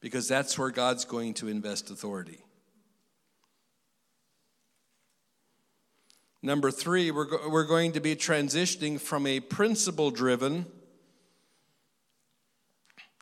Because 0.00 0.28
that's 0.28 0.58
where 0.58 0.70
God's 0.70 1.04
going 1.04 1.34
to 1.34 1.48
invest 1.48 1.90
authority. 1.90 2.44
Number 6.42 6.70
three, 6.70 7.10
we're, 7.10 7.48
we're 7.48 7.64
going 7.64 7.92
to 7.92 8.00
be 8.00 8.14
transitioning 8.14 9.00
from 9.00 9.26
a 9.26 9.40
principle 9.40 10.12
driven 10.12 10.66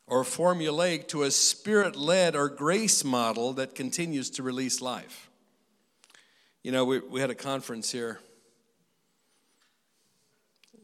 or 0.07 0.23
formulaic 0.23 1.09
to 1.09 1.23
a 1.23 1.31
spirit 1.31 1.97
led 1.97 2.37
or 2.37 2.49
grace 2.49 3.05
model 3.05 3.53
that 3.55 3.75
continues 3.75 4.31
to 4.31 4.43
release 4.43 4.81
life. 4.81 5.31
You 6.63 6.73
know, 6.73 6.85
we, 6.85 6.99
we 7.01 7.21
had 7.21 7.31
a 7.31 7.35
conference 7.35 7.91
here 7.91 8.21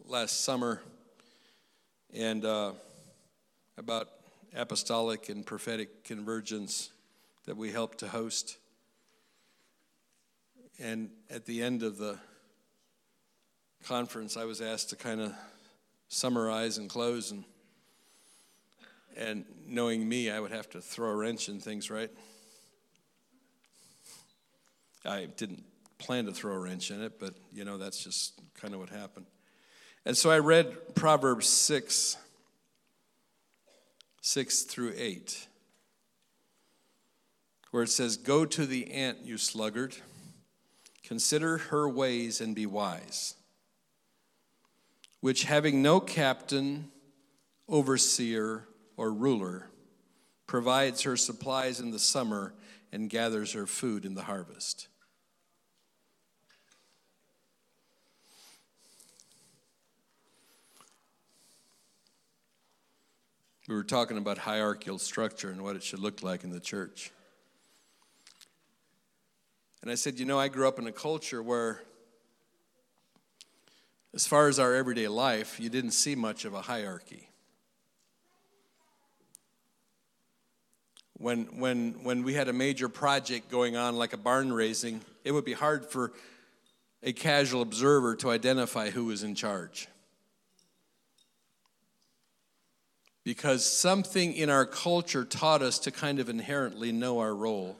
last 0.06 0.44
summer 0.44 0.80
and 2.14 2.44
uh, 2.44 2.72
about 3.78 4.08
apostolic 4.54 5.28
and 5.28 5.46
prophetic 5.46 6.04
convergence 6.04 6.90
that 7.44 7.56
we 7.56 7.70
helped 7.70 7.98
to 7.98 8.08
host. 8.08 8.56
And 10.78 11.10
at 11.28 11.44
the 11.46 11.62
end 11.62 11.82
of 11.82 11.98
the 11.98 12.18
conference, 13.84 14.36
I 14.36 14.44
was 14.44 14.60
asked 14.60 14.90
to 14.90 14.96
kind 14.96 15.20
of 15.20 15.32
summarize 16.08 16.78
and 16.78 16.88
close 16.88 17.30
and 17.30 17.44
and 19.20 19.44
knowing 19.66 20.08
me, 20.08 20.30
I 20.30 20.40
would 20.40 20.50
have 20.50 20.68
to 20.70 20.80
throw 20.80 21.10
a 21.10 21.14
wrench 21.14 21.48
in 21.48 21.60
things, 21.60 21.90
right? 21.90 22.10
I 25.04 25.26
didn't 25.36 25.64
plan 25.98 26.24
to 26.24 26.32
throw 26.32 26.54
a 26.54 26.58
wrench 26.58 26.90
in 26.90 27.02
it, 27.02 27.20
but 27.20 27.34
you 27.52 27.64
know, 27.64 27.76
that's 27.76 28.02
just 28.02 28.40
kind 28.54 28.72
of 28.72 28.80
what 28.80 28.88
happened. 28.88 29.26
And 30.06 30.16
so 30.16 30.30
I 30.30 30.38
read 30.38 30.94
Proverbs 30.94 31.46
6, 31.46 32.16
6 34.22 34.62
through 34.62 34.94
8, 34.96 35.46
where 37.70 37.82
it 37.82 37.90
says, 37.90 38.16
Go 38.16 38.46
to 38.46 38.64
the 38.64 38.90
ant, 38.90 39.18
you 39.22 39.36
sluggard, 39.36 39.96
consider 41.04 41.58
her 41.58 41.86
ways 41.88 42.40
and 42.40 42.54
be 42.54 42.64
wise, 42.64 43.34
which 45.20 45.44
having 45.44 45.82
no 45.82 46.00
captain, 46.00 46.90
overseer, 47.68 48.64
or 49.00 49.10
ruler, 49.10 49.70
provides 50.46 51.00
her 51.04 51.16
supplies 51.16 51.80
in 51.80 51.90
the 51.90 51.98
summer 51.98 52.52
and 52.92 53.08
gathers 53.08 53.54
her 53.54 53.66
food 53.66 54.04
in 54.04 54.14
the 54.14 54.24
harvest. 54.24 54.88
We 63.66 63.74
were 63.74 63.84
talking 63.84 64.18
about 64.18 64.36
hierarchical 64.36 64.98
structure 64.98 65.48
and 65.48 65.62
what 65.62 65.76
it 65.76 65.82
should 65.82 66.00
look 66.00 66.22
like 66.22 66.44
in 66.44 66.50
the 66.50 66.60
church. 66.60 67.10
And 69.80 69.90
I 69.90 69.94
said, 69.94 70.18
you 70.18 70.26
know, 70.26 70.38
I 70.38 70.48
grew 70.48 70.68
up 70.68 70.78
in 70.78 70.86
a 70.86 70.92
culture 70.92 71.42
where, 71.42 71.80
as 74.12 74.26
far 74.26 74.48
as 74.48 74.58
our 74.58 74.74
everyday 74.74 75.08
life, 75.08 75.58
you 75.58 75.70
didn't 75.70 75.92
see 75.92 76.14
much 76.14 76.44
of 76.44 76.52
a 76.52 76.60
hierarchy. 76.60 77.29
When, 81.20 81.44
when, 81.58 81.92
when 82.02 82.22
we 82.22 82.32
had 82.32 82.48
a 82.48 82.52
major 82.52 82.88
project 82.88 83.50
going 83.50 83.76
on, 83.76 83.96
like 83.96 84.14
a 84.14 84.16
barn 84.16 84.50
raising, 84.50 85.02
it 85.22 85.32
would 85.32 85.44
be 85.44 85.52
hard 85.52 85.84
for 85.84 86.12
a 87.02 87.12
casual 87.12 87.60
observer 87.60 88.16
to 88.16 88.30
identify 88.30 88.88
who 88.88 89.04
was 89.04 89.22
in 89.22 89.34
charge. 89.34 89.86
Because 93.22 93.66
something 93.66 94.32
in 94.32 94.48
our 94.48 94.64
culture 94.64 95.26
taught 95.26 95.60
us 95.60 95.78
to 95.80 95.90
kind 95.90 96.20
of 96.20 96.30
inherently 96.30 96.90
know 96.90 97.18
our 97.18 97.34
role 97.34 97.76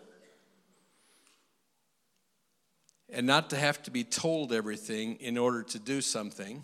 and 3.09 3.27
not 3.27 3.49
to 3.51 3.57
have 3.57 3.83
to 3.85 3.91
be 3.91 4.05
told 4.05 4.53
everything 4.53 5.17
in 5.17 5.39
order 5.39 5.63
to 5.63 5.79
do 5.79 6.03
something, 6.03 6.63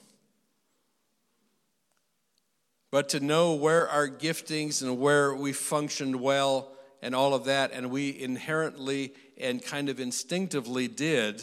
but 2.96 3.10
to 3.10 3.20
know 3.20 3.52
where 3.52 3.86
our 3.90 4.08
giftings 4.08 4.80
and 4.80 4.98
where 4.98 5.34
we 5.34 5.52
functioned 5.52 6.18
well 6.18 6.72
and 7.02 7.14
all 7.14 7.34
of 7.34 7.44
that, 7.44 7.70
and 7.74 7.90
we 7.90 8.18
inherently 8.18 9.12
and 9.36 9.62
kind 9.62 9.90
of 9.90 10.00
instinctively 10.00 10.88
did, 10.88 11.42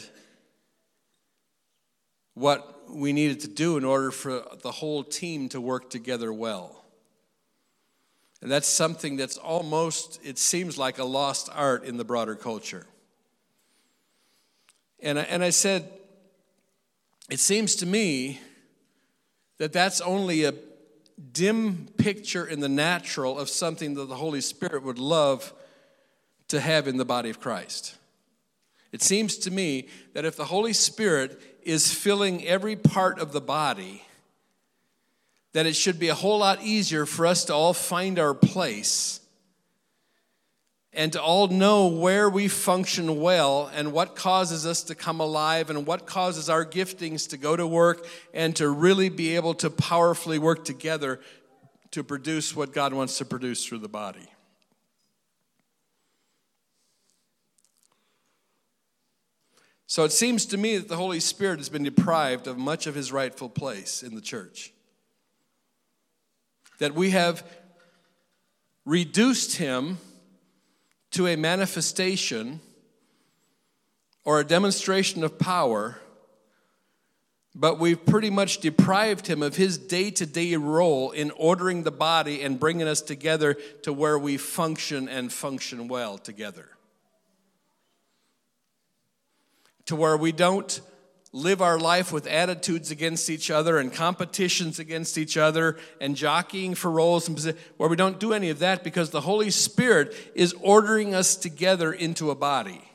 what 2.34 2.90
we 2.90 3.12
needed 3.12 3.38
to 3.38 3.46
do 3.46 3.76
in 3.76 3.84
order 3.84 4.10
for 4.10 4.44
the 4.62 4.72
whole 4.72 5.04
team 5.04 5.48
to 5.48 5.60
work 5.60 5.90
together 5.90 6.32
well. 6.32 6.84
And 8.42 8.50
that's 8.50 8.66
something 8.66 9.16
that's 9.16 9.36
almost, 9.36 10.18
it 10.24 10.38
seems 10.38 10.76
like 10.76 10.98
a 10.98 11.04
lost 11.04 11.48
art 11.54 11.84
in 11.84 11.98
the 11.98 12.04
broader 12.04 12.34
culture. 12.34 12.84
And 14.98 15.20
I, 15.20 15.22
and 15.22 15.44
I 15.44 15.50
said, 15.50 15.88
it 17.30 17.38
seems 17.38 17.76
to 17.76 17.86
me 17.86 18.40
that 19.58 19.72
that's 19.72 20.00
only 20.00 20.42
a 20.42 20.52
dim 21.32 21.86
picture 21.96 22.46
in 22.46 22.60
the 22.60 22.68
natural 22.68 23.38
of 23.38 23.48
something 23.48 23.94
that 23.94 24.08
the 24.08 24.16
Holy 24.16 24.40
Spirit 24.40 24.82
would 24.82 24.98
love 24.98 25.52
to 26.48 26.60
have 26.60 26.88
in 26.88 26.96
the 26.96 27.04
body 27.04 27.30
of 27.30 27.40
Christ. 27.40 27.96
It 28.92 29.02
seems 29.02 29.36
to 29.38 29.50
me 29.50 29.88
that 30.12 30.24
if 30.24 30.36
the 30.36 30.44
Holy 30.44 30.72
Spirit 30.72 31.40
is 31.62 31.92
filling 31.92 32.44
every 32.46 32.76
part 32.76 33.18
of 33.18 33.32
the 33.32 33.40
body, 33.40 34.04
that 35.52 35.66
it 35.66 35.74
should 35.74 35.98
be 35.98 36.08
a 36.08 36.14
whole 36.14 36.38
lot 36.38 36.62
easier 36.62 37.06
for 37.06 37.26
us 37.26 37.44
to 37.46 37.54
all 37.54 37.72
find 37.72 38.18
our 38.18 38.34
place 38.34 39.20
and 40.94 41.12
to 41.12 41.22
all 41.22 41.48
know 41.48 41.88
where 41.88 42.30
we 42.30 42.48
function 42.48 43.20
well 43.20 43.70
and 43.74 43.92
what 43.92 44.14
causes 44.14 44.64
us 44.64 44.84
to 44.84 44.94
come 44.94 45.20
alive 45.20 45.68
and 45.68 45.86
what 45.86 46.06
causes 46.06 46.48
our 46.48 46.64
giftings 46.64 47.28
to 47.30 47.36
go 47.36 47.56
to 47.56 47.66
work 47.66 48.06
and 48.32 48.54
to 48.56 48.68
really 48.68 49.08
be 49.08 49.34
able 49.34 49.54
to 49.54 49.70
powerfully 49.70 50.38
work 50.38 50.64
together 50.64 51.20
to 51.90 52.04
produce 52.04 52.54
what 52.54 52.72
God 52.72 52.92
wants 52.92 53.18
to 53.18 53.24
produce 53.24 53.64
through 53.64 53.78
the 53.78 53.88
body. 53.88 54.28
So 59.86 60.04
it 60.04 60.12
seems 60.12 60.46
to 60.46 60.56
me 60.56 60.78
that 60.78 60.88
the 60.88 60.96
Holy 60.96 61.20
Spirit 61.20 61.58
has 61.58 61.68
been 61.68 61.84
deprived 61.84 62.46
of 62.46 62.58
much 62.58 62.86
of 62.86 62.94
his 62.94 63.12
rightful 63.12 63.48
place 63.48 64.02
in 64.02 64.14
the 64.14 64.20
church. 64.20 64.72
That 66.78 66.94
we 66.94 67.10
have 67.10 67.46
reduced 68.84 69.56
him 69.56 69.98
to 71.14 71.28
a 71.28 71.36
manifestation 71.36 72.60
or 74.24 74.40
a 74.40 74.44
demonstration 74.44 75.22
of 75.22 75.38
power, 75.38 75.96
but 77.54 77.78
we've 77.78 78.04
pretty 78.04 78.30
much 78.30 78.58
deprived 78.58 79.28
him 79.28 79.40
of 79.40 79.54
his 79.54 79.78
day 79.78 80.10
to 80.10 80.26
day 80.26 80.56
role 80.56 81.12
in 81.12 81.30
ordering 81.32 81.84
the 81.84 81.92
body 81.92 82.42
and 82.42 82.58
bringing 82.58 82.88
us 82.88 83.00
together 83.00 83.54
to 83.82 83.92
where 83.92 84.18
we 84.18 84.36
function 84.36 85.08
and 85.08 85.32
function 85.32 85.86
well 85.86 86.18
together. 86.18 86.68
To 89.86 89.94
where 89.94 90.16
we 90.16 90.32
don't 90.32 90.80
live 91.34 91.60
our 91.60 91.80
life 91.80 92.12
with 92.12 92.28
attitudes 92.28 92.92
against 92.92 93.28
each 93.28 93.50
other 93.50 93.78
and 93.78 93.92
competitions 93.92 94.78
against 94.78 95.18
each 95.18 95.36
other 95.36 95.76
and 96.00 96.14
jockeying 96.14 96.76
for 96.76 96.92
roles 96.92 97.26
and 97.26 97.36
positions, 97.36 97.60
where 97.76 97.88
we 97.88 97.96
don't 97.96 98.20
do 98.20 98.32
any 98.32 98.50
of 98.50 98.60
that 98.60 98.84
because 98.84 99.10
the 99.10 99.22
Holy 99.22 99.50
Spirit 99.50 100.14
is 100.36 100.54
ordering 100.60 101.12
us 101.12 101.34
together 101.34 101.92
into 101.92 102.30
a 102.30 102.36
body. 102.36 102.88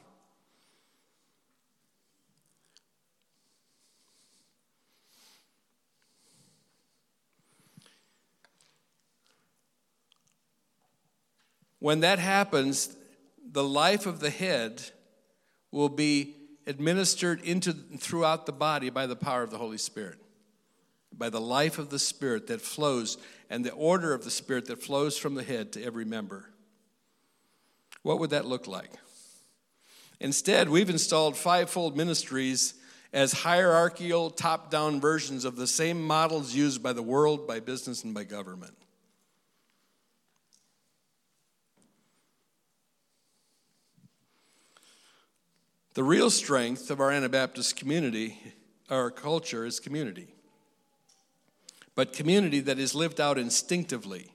When 11.80 11.99
that 11.99 12.19
happens, 12.19 12.95
the 13.52 13.65
life 13.65 14.06
of 14.06 14.21
the 14.21 14.30
head 14.30 14.82
will 15.71 15.89
be 15.89 16.38
administered 16.69 17.41
into 17.41 17.73
throughout 17.73 18.45
the 18.45 18.51
body 18.51 18.89
by 18.89 19.08
the 19.08 19.15
power 19.15 19.41
of 19.41 19.49
the 19.49 19.58
Holy 19.58 19.79
Spirit, 19.79 20.19
by 21.12 21.29
the 21.29 21.41
life 21.41 21.79
of 21.79 21.89
the 21.89 21.99
Spirit 21.99 22.47
that 22.47 22.62
flows 22.62 23.17
and 23.49 23.65
the 23.65 23.73
order 23.73 24.13
of 24.13 24.23
the 24.23 24.32
Spirit 24.32 24.65
that 24.65 24.82
flows 24.82 25.17
from 25.17 25.34
the 25.34 25.43
head 25.43 25.73
to 25.73 25.84
every 25.84 26.05
member. 26.05 26.45
What 28.03 28.19
would 28.19 28.29
that 28.29 28.45
look 28.45 28.67
like? 28.67 28.91
Instead, 30.19 30.69
we've 30.69 30.89
installed 30.89 31.36
fivefold 31.36 31.97
ministries 31.97 32.75
as 33.12 33.34
hierarchical, 33.34 34.29
top 34.29 34.69
down 34.69 35.01
versions 35.01 35.45
of 35.45 35.55
the 35.55 35.65
same 35.65 36.05
models 36.05 36.53
used 36.53 36.84
by 36.84 36.93
the 36.93 37.01
world, 37.01 37.47
by 37.47 37.60
business, 37.60 38.03
and 38.03 38.13
by 38.13 38.23
government. 38.23 38.75
The 45.99 46.05
real 46.05 46.29
strength 46.29 46.91
of 46.91 47.01
our 47.01 47.12
Anabaptist 47.12 47.75
community, 47.75 48.41
our 48.89 49.12
culture, 49.12 49.65
is 49.65 49.81
community. 49.81 50.33
But 51.93 52.13
community 52.13 52.62
that 52.62 52.79
is 52.79 52.95
lived 52.95 53.19
out 53.19 53.38
instinctively. 53.38 54.31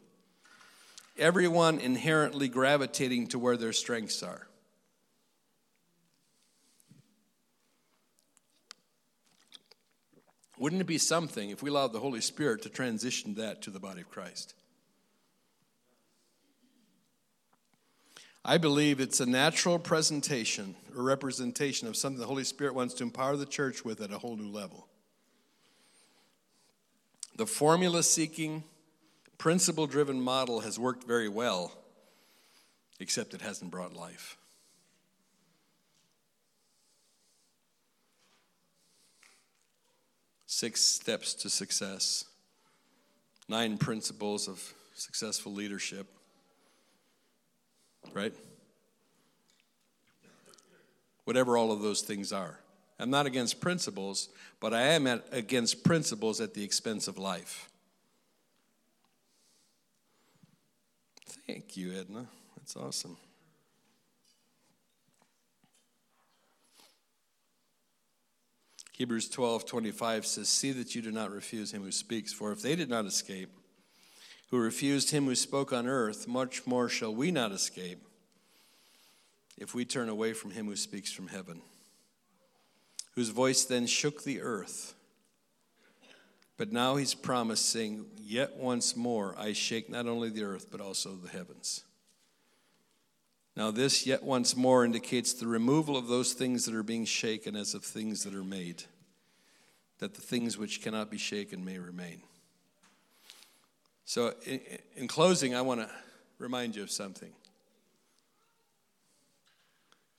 Everyone 1.17 1.79
inherently 1.79 2.49
gravitating 2.49 3.29
to 3.29 3.39
where 3.39 3.57
their 3.57 3.73
strengths 3.73 4.23
are. 4.23 4.47
Wouldn't 10.59 10.83
it 10.83 10.87
be 10.87 10.99
something 10.99 11.49
if 11.49 11.63
we 11.63 11.71
allowed 11.71 11.95
the 11.95 12.01
Holy 12.01 12.21
Spirit 12.21 12.61
to 12.65 12.69
transition 12.69 13.37
that 13.37 13.63
to 13.63 13.71
the 13.71 13.81
body 13.81 14.03
of 14.03 14.11
Christ? 14.11 14.53
I 18.45 18.59
believe 18.59 19.01
it's 19.01 19.21
a 19.21 19.27
natural 19.27 19.79
presentation 19.79 20.77
or 20.95 21.03
representation 21.03 21.89
of 21.89 21.97
something 21.97 22.21
the 22.21 22.27
Holy 22.27 22.45
Spirit 22.45 22.75
wants 22.75 22.93
to 22.95 23.03
empower 23.03 23.37
the 23.37 23.47
church 23.47 23.85
with 23.85 24.03
at 24.03 24.13
a 24.13 24.19
whole 24.19 24.37
new 24.37 24.51
level. 24.51 24.87
The 27.37 27.47
formula 27.47 28.03
seeking, 28.03 28.65
principle 29.39 29.87
driven 29.87 30.21
model 30.21 30.61
has 30.61 30.79
worked 30.79 31.05
very 31.05 31.29
well, 31.29 31.73
except 33.01 33.33
it 33.33 33.41
hasn't 33.41 33.71
brought 33.71 33.95
life. 33.95 34.37
Six 40.47 40.83
steps 40.83 41.33
to 41.35 41.49
success, 41.49 42.27
nine 43.49 43.79
principles 43.79 44.49
of 44.49 44.75
successful 44.95 45.53
leadership 45.53 46.14
right? 48.13 48.35
Whatever 51.25 51.57
all 51.57 51.73
of 51.73 51.81
those 51.81 52.03
things 52.03 52.33
are. 52.33 52.59
I'm 52.99 53.11
not 53.11 53.27
against 53.27 53.61
principles, 53.61 54.29
but 54.61 54.73
I 54.73 54.83
am 54.83 55.07
at, 55.07 55.25
against 55.33 55.83
principles 55.83 56.41
at 56.41 56.55
the 56.55 56.63
expense 56.63 57.09
of 57.09 57.19
life. 57.19 57.71
Thank 61.47 61.77
you, 61.77 61.93
Edna. 61.93 62.27
That's 62.57 62.77
awesome. 62.77 63.17
Hebrews 68.93 69.29
12 69.29 69.67
25 69.67 70.25
says, 70.25 70.49
See 70.49 70.71
that 70.73 70.95
you 70.95 71.03
do 71.03 71.11
not 71.11 71.33
refuse 71.33 71.73
him 71.73 71.83
who 71.83 71.91
speaks, 71.91 72.33
for 72.33 72.53
if 72.53 72.63
they 72.63 72.77
did 72.77 72.89
not 72.89 73.07
escape, 73.07 73.51
who 74.51 74.59
refused 74.59 75.11
him 75.11 75.25
who 75.25 75.35
spoke 75.35 75.73
on 75.73 75.87
earth, 75.87 76.29
much 76.29 76.67
more 76.67 76.89
shall 76.89 77.15
we 77.15 77.31
not 77.31 77.53
escape 77.53 78.05
if 79.57 79.75
we 79.75 79.85
turn 79.85 80.09
away 80.09 80.33
from 80.33 80.51
him 80.51 80.67
who 80.67 80.77
speaks 80.77 81.13
from 81.13 81.29
heaven, 81.29 81.63
whose 83.15 83.29
voice 83.29 83.65
then 83.65 83.87
shook 83.87 84.25
the 84.25 84.41
earth. 84.41 84.95
But 86.57 86.73
now 86.73 86.97
he's 86.97 87.15
promising, 87.15 88.07
Yet 88.27 88.57
once 88.57 88.97
more 88.97 89.35
I 89.39 89.53
shake 89.53 89.91
not 89.91 90.07
only 90.07 90.31
the 90.31 90.45
earth, 90.45 90.69
but 90.71 90.81
also 90.81 91.15
the 91.15 91.29
heavens. 91.29 91.85
Now, 93.57 93.71
this 93.71 94.07
yet 94.07 94.23
once 94.23 94.57
more 94.57 94.85
indicates 94.85 95.33
the 95.33 95.47
removal 95.47 95.97
of 95.97 96.09
those 96.09 96.33
things 96.33 96.65
that 96.65 96.75
are 96.75 96.83
being 96.83 97.05
shaken 97.05 97.55
as 97.55 97.75
of 97.75 97.85
things 97.85 98.25
that 98.25 98.35
are 98.35 98.43
made, 98.43 98.85
that 99.99 100.15
the 100.15 100.23
things 100.23 100.59
which 100.59 100.83
cannot 100.83 101.11
be 101.11 101.19
shaken 101.19 101.65
may 101.65 101.79
remain. 101.79 102.23
So, 104.05 104.35
in, 104.45 104.61
in 104.97 105.09
closing, 105.09 105.55
I 105.55 105.63
want 105.63 105.81
to 105.81 105.91
remind 106.39 106.77
you 106.77 106.83
of 106.83 106.91
something 106.91 107.33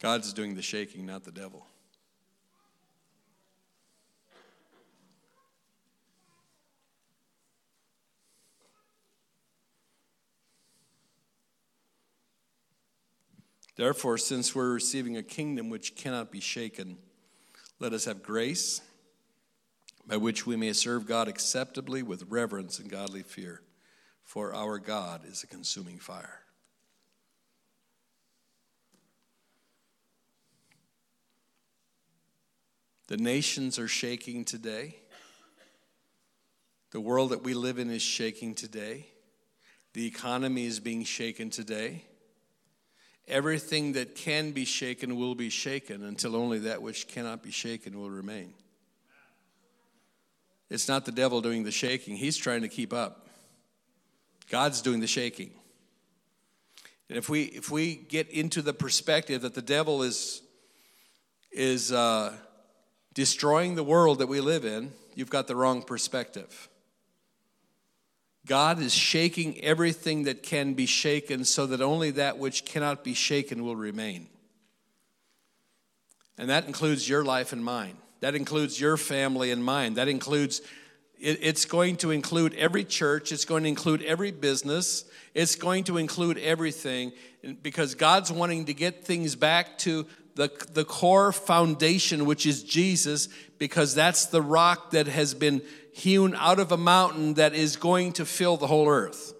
God's 0.01 0.33
doing 0.33 0.55
the 0.55 0.61
shaking, 0.61 1.05
not 1.05 1.23
the 1.23 1.31
devil. 1.31 1.67
Therefore, 13.75 14.17
since 14.17 14.55
we're 14.55 14.73
receiving 14.73 15.17
a 15.17 15.23
kingdom 15.23 15.69
which 15.69 15.95
cannot 15.95 16.31
be 16.31 16.39
shaken, 16.39 16.97
let 17.79 17.93
us 17.93 18.05
have 18.05 18.23
grace 18.23 18.81
by 20.07 20.17
which 20.17 20.45
we 20.45 20.55
may 20.55 20.71
serve 20.71 21.05
God 21.05 21.27
acceptably 21.27 22.01
with 22.01 22.23
reverence 22.29 22.79
and 22.79 22.89
godly 22.89 23.21
fear 23.21 23.61
for 24.25 24.53
our 24.53 24.79
God 24.79 25.21
is 25.25 25.43
a 25.43 25.47
consuming 25.47 25.99
fire. 25.99 26.41
The 33.07 33.17
nations 33.17 33.77
are 33.77 33.87
shaking 33.87 34.43
today. 34.43 34.95
The 36.89 36.99
world 36.99 37.29
that 37.29 37.43
we 37.43 37.53
live 37.53 37.77
in 37.77 37.91
is 37.91 38.01
shaking 38.01 38.55
today. 38.55 39.05
The 39.93 40.07
economy 40.07 40.65
is 40.65 40.79
being 40.79 41.03
shaken 41.03 41.51
today. 41.51 42.03
Everything 43.27 43.93
that 43.93 44.15
can 44.15 44.51
be 44.51 44.65
shaken 44.65 45.17
will 45.17 45.35
be 45.35 45.49
shaken 45.49 46.03
until 46.03 46.35
only 46.35 46.59
that 46.59 46.81
which 46.81 47.07
cannot 47.07 47.43
be 47.43 47.51
shaken 47.51 47.99
will 47.99 48.09
remain. 48.09 48.53
It's 50.69 50.87
not 50.87 51.05
the 51.05 51.11
devil 51.11 51.41
doing 51.41 51.63
the 51.63 51.71
shaking, 51.71 52.15
he's 52.17 52.37
trying 52.37 52.61
to 52.61 52.67
keep 52.67 52.91
up. 52.91 53.24
God's 54.49 54.81
doing 54.81 54.99
the 54.99 55.07
shaking. 55.07 55.51
And 57.09 57.17
if 57.17 57.29
we 57.29 57.43
if 57.43 57.69
we 57.69 57.95
get 57.95 58.29
into 58.29 58.61
the 58.61 58.73
perspective 58.73 59.41
that 59.41 59.53
the 59.53 59.61
devil 59.61 60.01
is 60.01 60.41
is 61.51 61.91
uh, 61.91 62.33
destroying 63.13 63.75
the 63.75 63.83
world 63.83 64.19
that 64.19 64.27
we 64.27 64.41
live 64.41 64.65
in, 64.65 64.91
you've 65.15 65.29
got 65.29 65.47
the 65.47 65.55
wrong 65.55 65.81
perspective. 65.81 66.69
God 68.45 68.79
is 68.79 68.93
shaking 68.93 69.59
everything 69.61 70.23
that 70.23 70.43
can 70.43 70.73
be 70.73 70.85
shaken 70.85 71.45
so 71.45 71.65
that 71.65 71.81
only 71.81 72.11
that 72.11 72.37
which 72.37 72.65
cannot 72.65 73.03
be 73.03 73.13
shaken 73.13 73.63
will 73.63 73.75
remain. 73.75 74.27
And 76.37 76.49
that 76.49 76.67
includes 76.67 77.09
your 77.09 77.23
life 77.23 77.53
and 77.53 77.63
mine. 77.63 77.97
That 78.19 78.35
includes 78.35 78.79
your 78.79 78.97
family 78.97 79.51
and 79.51 79.63
mine. 79.63 79.95
That 79.95 80.07
includes, 80.07 80.61
it's 81.19 81.65
going 81.65 81.97
to 81.97 82.11
include 82.11 82.53
every 82.55 82.83
church. 82.83 83.31
It's 83.31 83.45
going 83.45 83.63
to 83.63 83.69
include 83.69 84.01
every 84.03 84.31
business. 84.31 85.05
It's 85.33 85.55
going 85.55 85.85
to 85.85 85.97
include 85.97 86.37
everything 86.37 87.13
because 87.61 87.95
God's 87.95 88.31
wanting 88.31 88.65
to 88.65 88.73
get 88.73 89.05
things 89.05 89.35
back 89.35 89.77
to 89.79 90.05
the, 90.35 90.51
the 90.73 90.83
core 90.83 91.31
foundation, 91.31 92.25
which 92.25 92.45
is 92.45 92.63
Jesus, 92.63 93.29
because 93.57 93.95
that's 93.95 94.25
the 94.27 94.41
rock 94.41 94.91
that 94.91 95.07
has 95.07 95.33
been 95.33 95.61
hewn 95.93 96.35
out 96.35 96.59
of 96.59 96.71
a 96.71 96.77
mountain 96.77 97.35
that 97.35 97.53
is 97.53 97.77
going 97.77 98.11
to 98.13 98.25
fill 98.25 98.57
the 98.57 98.67
whole 98.67 98.89
earth. 98.89 99.33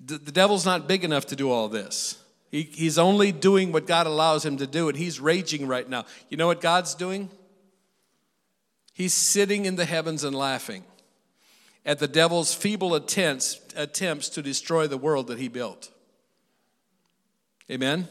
The, 0.00 0.16
the 0.16 0.32
devil's 0.32 0.64
not 0.64 0.88
big 0.88 1.04
enough 1.04 1.26
to 1.26 1.36
do 1.36 1.50
all 1.50 1.68
this. 1.68 2.22
He, 2.50 2.62
he's 2.62 2.98
only 2.98 3.32
doing 3.32 3.72
what 3.72 3.86
God 3.86 4.06
allows 4.06 4.44
him 4.44 4.56
to 4.58 4.66
do, 4.66 4.88
and 4.88 4.96
he's 4.96 5.20
raging 5.20 5.66
right 5.66 5.86
now. 5.86 6.06
You 6.30 6.38
know 6.38 6.46
what 6.46 6.62
God's 6.62 6.94
doing? 6.94 7.28
He's 8.98 9.14
sitting 9.14 9.64
in 9.64 9.76
the 9.76 9.84
heavens 9.84 10.24
and 10.24 10.34
laughing 10.34 10.82
at 11.86 12.00
the 12.00 12.08
devil's 12.08 12.52
feeble 12.52 12.96
attempts, 12.96 13.60
attempts 13.76 14.28
to 14.30 14.42
destroy 14.42 14.88
the 14.88 14.98
world 14.98 15.28
that 15.28 15.38
he 15.38 15.46
built. 15.46 15.92
Amen? 17.70 18.08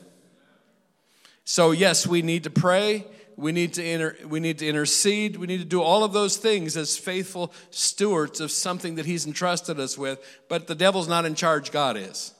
So, 1.43 1.71
yes, 1.71 2.07
we 2.07 2.21
need 2.21 2.45
to 2.45 2.49
pray. 2.49 3.05
We 3.35 3.51
need 3.51 3.73
to 3.73 3.85
inter, 3.85 4.15
we 4.25 4.39
need 4.39 4.59
to 4.59 4.65
intercede. 4.65 5.35
We 5.35 5.45
need 5.45 5.57
to 5.57 5.65
do 5.65 5.81
all 5.81 6.05
of 6.05 6.13
those 6.13 6.37
things 6.37 6.77
as 6.77 6.95
faithful 6.95 7.51
stewards 7.69 8.39
of 8.39 8.49
something 8.49 8.95
that 8.95 9.05
He's 9.05 9.27
entrusted 9.27 9.81
us 9.81 9.97
with. 9.97 10.19
But 10.47 10.67
the 10.67 10.75
devil's 10.75 11.09
not 11.09 11.25
in 11.25 11.35
charge, 11.35 11.71
God 11.71 11.97
is. 11.97 12.33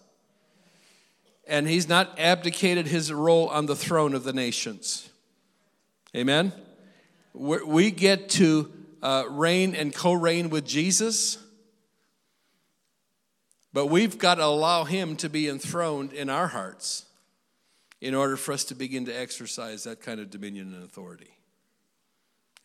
And 1.46 1.68
He's 1.68 1.90
not 1.90 2.18
abdicated 2.18 2.88
His 2.88 3.12
role 3.12 3.50
on 3.50 3.66
the 3.66 3.76
throne 3.76 4.14
of 4.14 4.24
the 4.24 4.32
nations. 4.32 5.10
Amen? 6.16 6.54
We're, 7.40 7.92
get 7.92 8.30
to 8.30 8.72
uh, 9.04 9.26
reign 9.30 9.76
and 9.76 9.94
co 9.94 10.14
reign 10.14 10.50
with 10.50 10.66
Jesus, 10.66 11.38
but 13.72 13.88
we've 13.88 14.18
got 14.18 14.36
to 14.36 14.46
allow 14.46 14.86
Him 14.86 15.16
to 15.18 15.30
be 15.30 15.48
enthroned 15.48 16.14
in 16.14 16.32
our 16.32 16.48
hearts 16.48 17.06
in 18.02 18.16
order 18.16 18.38
for 18.38 18.54
us 18.54 18.64
to 18.66 18.76
begin 18.76 19.06
to 19.06 19.12
exercise 19.12 19.84
that 19.84 20.02
kind 20.02 20.20
of 20.20 20.32
dominion 20.32 20.74
and 20.74 20.84
authority. 20.84 21.30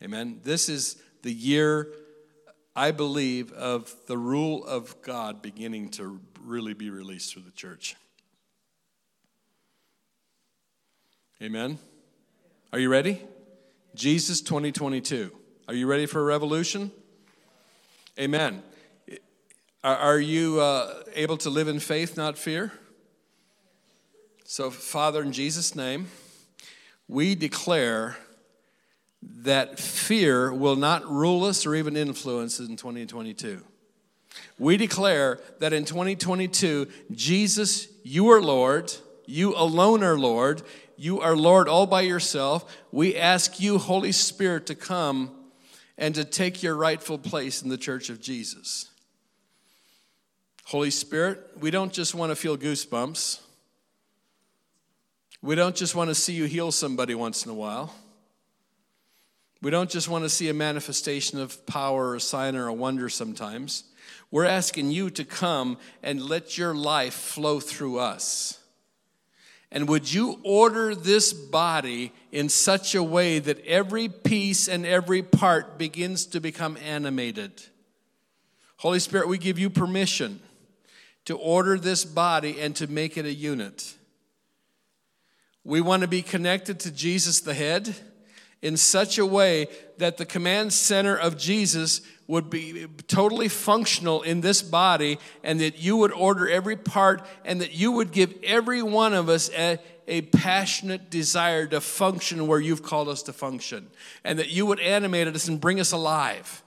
Amen. 0.01 0.41
This 0.43 0.69
is 0.69 0.97
the 1.21 1.31
year, 1.31 1.93
I 2.75 2.89
believe, 2.89 3.51
of 3.53 3.95
the 4.07 4.17
rule 4.17 4.65
of 4.65 4.99
God 5.03 5.43
beginning 5.43 5.89
to 5.91 6.19
really 6.41 6.73
be 6.73 6.89
released 6.89 7.33
through 7.33 7.43
the 7.43 7.51
church. 7.51 7.95
Amen. 11.41 11.77
Are 12.71 12.79
you 12.79 12.89
ready? 12.89 13.21
Jesus 13.95 14.41
2022. 14.41 15.31
Are 15.67 15.73
you 15.73 15.85
ready 15.85 16.05
for 16.05 16.19
a 16.19 16.23
revolution? 16.23 16.91
Amen. 18.19 18.63
Are, 19.83 20.19
you 20.19 20.59
uh, 20.61 21.03
able 21.13 21.37
to 21.37 21.49
live 21.49 21.67
in 21.67 21.79
faith, 21.79 22.17
not 22.17 22.37
fear? 22.37 22.71
So, 24.45 24.71
Father, 24.71 25.21
in 25.21 25.31
Jesus' 25.31 25.75
name, 25.75 26.07
we 27.07 27.35
declare 27.35 28.17
that 29.21 29.79
fear 29.79 30.53
will 30.53 30.75
not 30.75 31.05
rule 31.05 31.43
us 31.43 31.65
or 31.65 31.75
even 31.75 31.95
influence 31.95 32.59
us 32.59 32.67
in 32.67 32.75
2022. 32.75 33.61
We 34.57 34.77
declare 34.77 35.39
that 35.59 35.73
in 35.73 35.85
2022, 35.85 36.87
Jesus, 37.11 37.87
you 38.03 38.29
are 38.29 38.41
Lord, 38.41 38.91
you 39.25 39.53
alone 39.55 40.03
are 40.03 40.17
Lord, 40.17 40.63
you 41.03 41.19
are 41.19 41.35
Lord 41.35 41.67
all 41.67 41.85
by 41.85 41.99
yourself. 41.99 42.77
We 42.93 43.17
ask 43.17 43.59
you, 43.59 43.77
Holy 43.77 44.13
Spirit, 44.13 44.67
to 44.67 44.75
come 44.75 45.31
and 45.97 46.15
to 46.15 46.23
take 46.23 46.63
your 46.63 46.75
rightful 46.75 47.17
place 47.17 47.61
in 47.61 47.67
the 47.67 47.77
church 47.77 48.09
of 48.09 48.21
Jesus. 48.21 48.89
Holy 50.63 50.91
Spirit, 50.91 51.45
we 51.59 51.71
don't 51.71 51.91
just 51.91 52.15
want 52.15 52.29
to 52.31 52.37
feel 52.37 52.57
goosebumps. 52.57 53.41
We 55.41 55.55
don't 55.55 55.75
just 55.75 55.93
want 55.93 56.09
to 56.09 56.15
see 56.15 56.35
you 56.35 56.45
heal 56.45 56.71
somebody 56.71 57.15
once 57.15 57.43
in 57.43 57.51
a 57.51 57.55
while. 57.55 57.93
We 59.61 59.71
don't 59.71 59.89
just 59.89 60.07
want 60.07 60.23
to 60.23 60.29
see 60.29 60.47
a 60.47 60.53
manifestation 60.53 61.37
of 61.37 61.65
power 61.65 62.11
or 62.11 62.15
a 62.15 62.21
sign 62.21 62.55
or 62.55 62.67
a 62.67 62.73
wonder 62.73 63.09
sometimes. 63.09 63.83
We're 64.31 64.45
asking 64.45 64.91
you 64.91 65.09
to 65.09 65.25
come 65.25 65.79
and 66.01 66.21
let 66.21 66.57
your 66.57 66.73
life 66.73 67.13
flow 67.13 67.59
through 67.59 67.99
us. 67.99 68.62
And 69.73 69.89
would 69.89 70.13
you 70.13 70.39
order 70.43 70.93
this 70.93 71.33
body 71.33 72.13
in 72.31 72.47
such 72.47 72.93
a 72.93 73.01
way 73.01 73.39
that 73.39 73.65
every 73.65 74.07
piece 74.07 74.69
and 74.69 74.85
every 74.85 75.23
part 75.23 75.79
begins 75.79 76.27
to 76.27 76.39
become 76.39 76.77
animated? 76.77 77.51
Holy 78.77 78.99
Spirit, 78.99 79.27
we 79.27 79.39
give 79.39 79.57
you 79.57 79.71
permission 79.71 80.39
to 81.25 81.35
order 81.35 81.79
this 81.79 82.05
body 82.05 82.61
and 82.61 82.75
to 82.75 82.85
make 82.85 83.17
it 83.17 83.25
a 83.25 83.33
unit. 83.33 83.95
We 85.63 85.81
want 85.81 86.01
to 86.03 86.07
be 86.07 86.21
connected 86.21 86.79
to 86.81 86.91
Jesus, 86.91 87.39
the 87.39 87.55
head, 87.55 87.95
in 88.61 88.77
such 88.77 89.17
a 89.17 89.25
way 89.25 89.69
that 89.97 90.17
the 90.17 90.25
command 90.25 90.71
center 90.71 91.15
of 91.15 91.35
Jesus 91.35 92.01
would 92.33 92.49
be 92.49 92.87
totally 93.07 93.47
functional 93.47 94.21
in 94.23 94.41
this 94.41 94.61
body, 94.61 95.19
and 95.43 95.59
that 95.61 95.79
you 95.79 95.97
would 95.97 96.11
order 96.11 96.49
every 96.49 96.75
part, 96.75 97.25
and 97.45 97.61
that 97.61 97.73
you 97.73 97.91
would 97.91 98.11
give 98.11 98.33
every 98.43 98.83
one 98.83 99.13
of 99.13 99.29
us 99.29 99.49
a, 99.51 99.79
a 100.07 100.21
passionate 100.21 101.09
desire 101.09 101.65
to 101.67 101.79
function 101.79 102.47
where 102.47 102.59
you've 102.59 102.83
called 102.83 103.07
us 103.07 103.23
to 103.23 103.33
function, 103.33 103.87
and 104.23 104.37
that 104.39 104.49
you 104.49 104.65
would 104.65 104.79
animate 104.79 105.27
us 105.27 105.47
and 105.47 105.61
bring 105.61 105.79
us 105.79 105.91
alive 105.91 106.63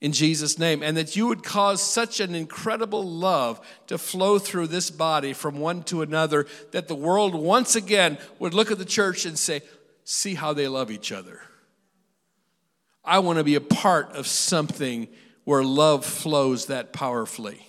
in 0.00 0.12
Jesus' 0.12 0.58
name, 0.58 0.82
and 0.82 0.96
that 0.96 1.16
you 1.16 1.26
would 1.26 1.42
cause 1.42 1.82
such 1.82 2.20
an 2.20 2.34
incredible 2.34 3.04
love 3.04 3.60
to 3.88 3.98
flow 3.98 4.38
through 4.38 4.68
this 4.68 4.90
body 4.90 5.32
from 5.32 5.58
one 5.58 5.82
to 5.84 6.02
another 6.02 6.46
that 6.70 6.86
the 6.86 6.94
world 6.94 7.34
once 7.34 7.74
again 7.74 8.18
would 8.38 8.54
look 8.54 8.70
at 8.70 8.78
the 8.78 8.84
church 8.84 9.26
and 9.26 9.38
say, 9.38 9.62
See 10.04 10.34
how 10.34 10.54
they 10.54 10.68
love 10.68 10.90
each 10.90 11.12
other. 11.12 11.42
I 13.08 13.20
want 13.20 13.38
to 13.38 13.44
be 13.44 13.54
a 13.54 13.60
part 13.60 14.12
of 14.12 14.26
something 14.26 15.08
where 15.44 15.64
love 15.64 16.04
flows 16.04 16.66
that 16.66 16.92
powerfully. 16.92 17.66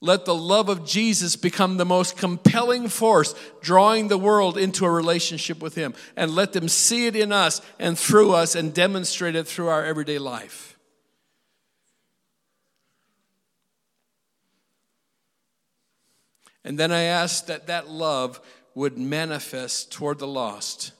Let 0.00 0.26
the 0.26 0.34
love 0.34 0.68
of 0.68 0.86
Jesus 0.86 1.34
become 1.34 1.76
the 1.76 1.84
most 1.84 2.16
compelling 2.16 2.88
force, 2.88 3.34
drawing 3.62 4.06
the 4.06 4.16
world 4.18 4.56
into 4.56 4.84
a 4.84 4.90
relationship 4.90 5.60
with 5.60 5.74
Him. 5.74 5.94
And 6.16 6.30
let 6.30 6.52
them 6.52 6.68
see 6.68 7.06
it 7.06 7.16
in 7.16 7.32
us 7.32 7.60
and 7.80 7.98
through 7.98 8.32
us 8.32 8.54
and 8.54 8.72
demonstrate 8.72 9.34
it 9.34 9.48
through 9.48 9.68
our 9.68 9.84
everyday 9.84 10.18
life. 10.18 10.78
And 16.64 16.78
then 16.78 16.92
I 16.92 17.02
ask 17.02 17.46
that 17.46 17.68
that 17.68 17.88
love 17.88 18.40
would 18.74 18.98
manifest 18.98 19.90
toward 19.90 20.18
the 20.18 20.26
lost, 20.28 20.92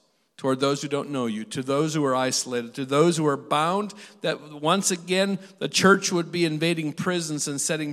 toward 0.46 0.60
those 0.60 0.80
who 0.80 0.86
don't 0.86 1.10
know 1.10 1.26
you, 1.26 1.42
to 1.42 1.60
those 1.60 1.92
who 1.92 2.04
are 2.04 2.14
isolated, 2.14 2.72
to 2.72 2.84
those 2.84 3.16
who 3.16 3.26
are 3.26 3.36
bound, 3.36 3.92
that 4.20 4.62
once 4.62 4.92
again 4.92 5.40
the 5.58 5.68
church 5.68 6.12
would 6.12 6.30
be 6.30 6.44
invading 6.44 6.92
prisons 6.92 7.48
and 7.48 7.60
setting, 7.60 7.92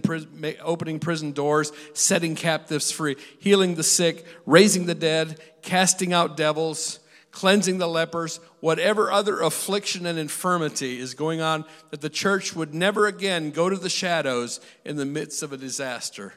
opening 0.61 0.99
prison 0.99 1.31
doors, 1.31 1.71
setting 1.95 2.35
captives 2.35 2.91
free, 2.91 3.15
healing 3.39 3.73
the 3.73 3.81
sick, 3.81 4.23
raising 4.45 4.85
the 4.85 4.93
dead, 4.93 5.39
casting 5.63 6.13
out 6.13 6.37
devils, 6.37 6.99
cleansing 7.31 7.79
the 7.79 7.87
lepers, 7.87 8.39
whatever 8.59 9.11
other 9.11 9.41
affliction 9.41 10.05
and 10.05 10.19
infirmity 10.19 10.99
is 10.99 11.15
going 11.15 11.41
on, 11.41 11.65
that 11.89 12.01
the 12.01 12.07
church 12.07 12.55
would 12.55 12.71
never 12.71 13.07
again 13.07 13.49
go 13.49 13.67
to 13.67 13.77
the 13.77 13.89
shadows 13.89 14.59
in 14.85 14.95
the 14.95 15.07
midst 15.07 15.41
of 15.41 15.51
a 15.51 15.57
disaster 15.57 16.33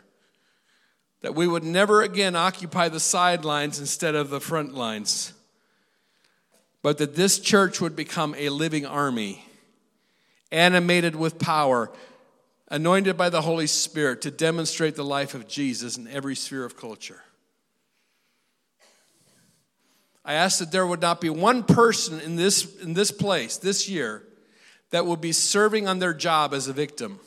that 1.21 1.35
we 1.35 1.47
would 1.47 1.65
never 1.65 2.03
again 2.03 2.37
occupy 2.37 2.89
the 2.89 3.01
sidelines 3.01 3.81
instead 3.81 4.15
of 4.15 4.31
the 4.31 4.41
front 4.41 4.75
lines. 4.75 5.33
But 6.87 6.99
that 6.99 7.17
this 7.17 7.41
church 7.41 7.81
would 7.81 7.97
become 7.97 8.33
a 8.39 8.49
living 8.49 8.87
army, 8.87 9.45
animated 10.53 11.17
with 11.17 11.37
power, 11.37 11.91
anointed 12.69 13.17
by 13.17 13.29
the 13.29 13.41
Holy 13.41 13.67
Spirit 13.67 14.23
to 14.23 14.31
demonstrate 14.31 14.95
the 14.95 15.05
life 15.05 15.35
of 15.35 15.49
Jesus 15.49 15.97
in 15.97 16.07
every 16.07 16.37
sphere 16.37 16.65
of 16.65 16.77
culture. 16.77 17.25
I 20.25 20.35
ask 20.35 20.61
that 20.61 20.71
there 20.71 20.87
would 20.87 21.01
not 21.01 21.21
be 21.21 21.29
one 21.29 21.65
person 21.65 22.21
in 22.21 22.37
this, 22.37 22.77
in 22.81 22.95
this 22.95 23.11
place 23.11 23.57
this 23.57 23.89
year 23.89 24.23
that 24.91 25.07
will 25.07 25.17
be 25.17 25.33
serving 25.33 25.89
on 25.89 25.99
their 25.99 26.15
job 26.15 26.55
as 26.55 26.69
a 26.69 26.73
victim. 26.73 27.19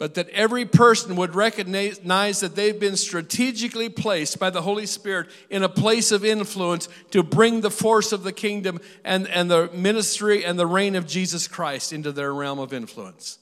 But 0.00 0.14
that 0.14 0.30
every 0.30 0.64
person 0.64 1.14
would 1.14 1.34
recognize 1.34 2.40
that 2.40 2.56
they've 2.56 2.80
been 2.80 2.96
strategically 2.96 3.90
placed 3.90 4.38
by 4.38 4.48
the 4.48 4.62
Holy 4.62 4.86
Spirit 4.86 5.28
in 5.50 5.62
a 5.62 5.68
place 5.68 6.10
of 6.10 6.24
influence 6.24 6.88
to 7.10 7.22
bring 7.22 7.60
the 7.60 7.70
force 7.70 8.10
of 8.10 8.22
the 8.22 8.32
kingdom 8.32 8.80
and, 9.04 9.28
and 9.28 9.50
the 9.50 9.68
ministry 9.74 10.42
and 10.42 10.58
the 10.58 10.66
reign 10.66 10.96
of 10.96 11.06
Jesus 11.06 11.46
Christ 11.46 11.92
into 11.92 12.12
their 12.12 12.32
realm 12.32 12.58
of 12.58 12.72
influence. 12.72 13.38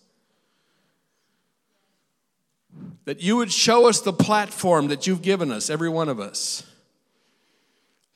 That 3.04 3.22
you 3.22 3.36
would 3.36 3.52
show 3.52 3.88
us 3.88 4.00
the 4.00 4.12
platform 4.12 4.88
that 4.88 5.06
you've 5.06 5.22
given 5.22 5.52
us, 5.52 5.70
every 5.70 5.88
one 5.88 6.08
of 6.08 6.18
us. 6.18 6.64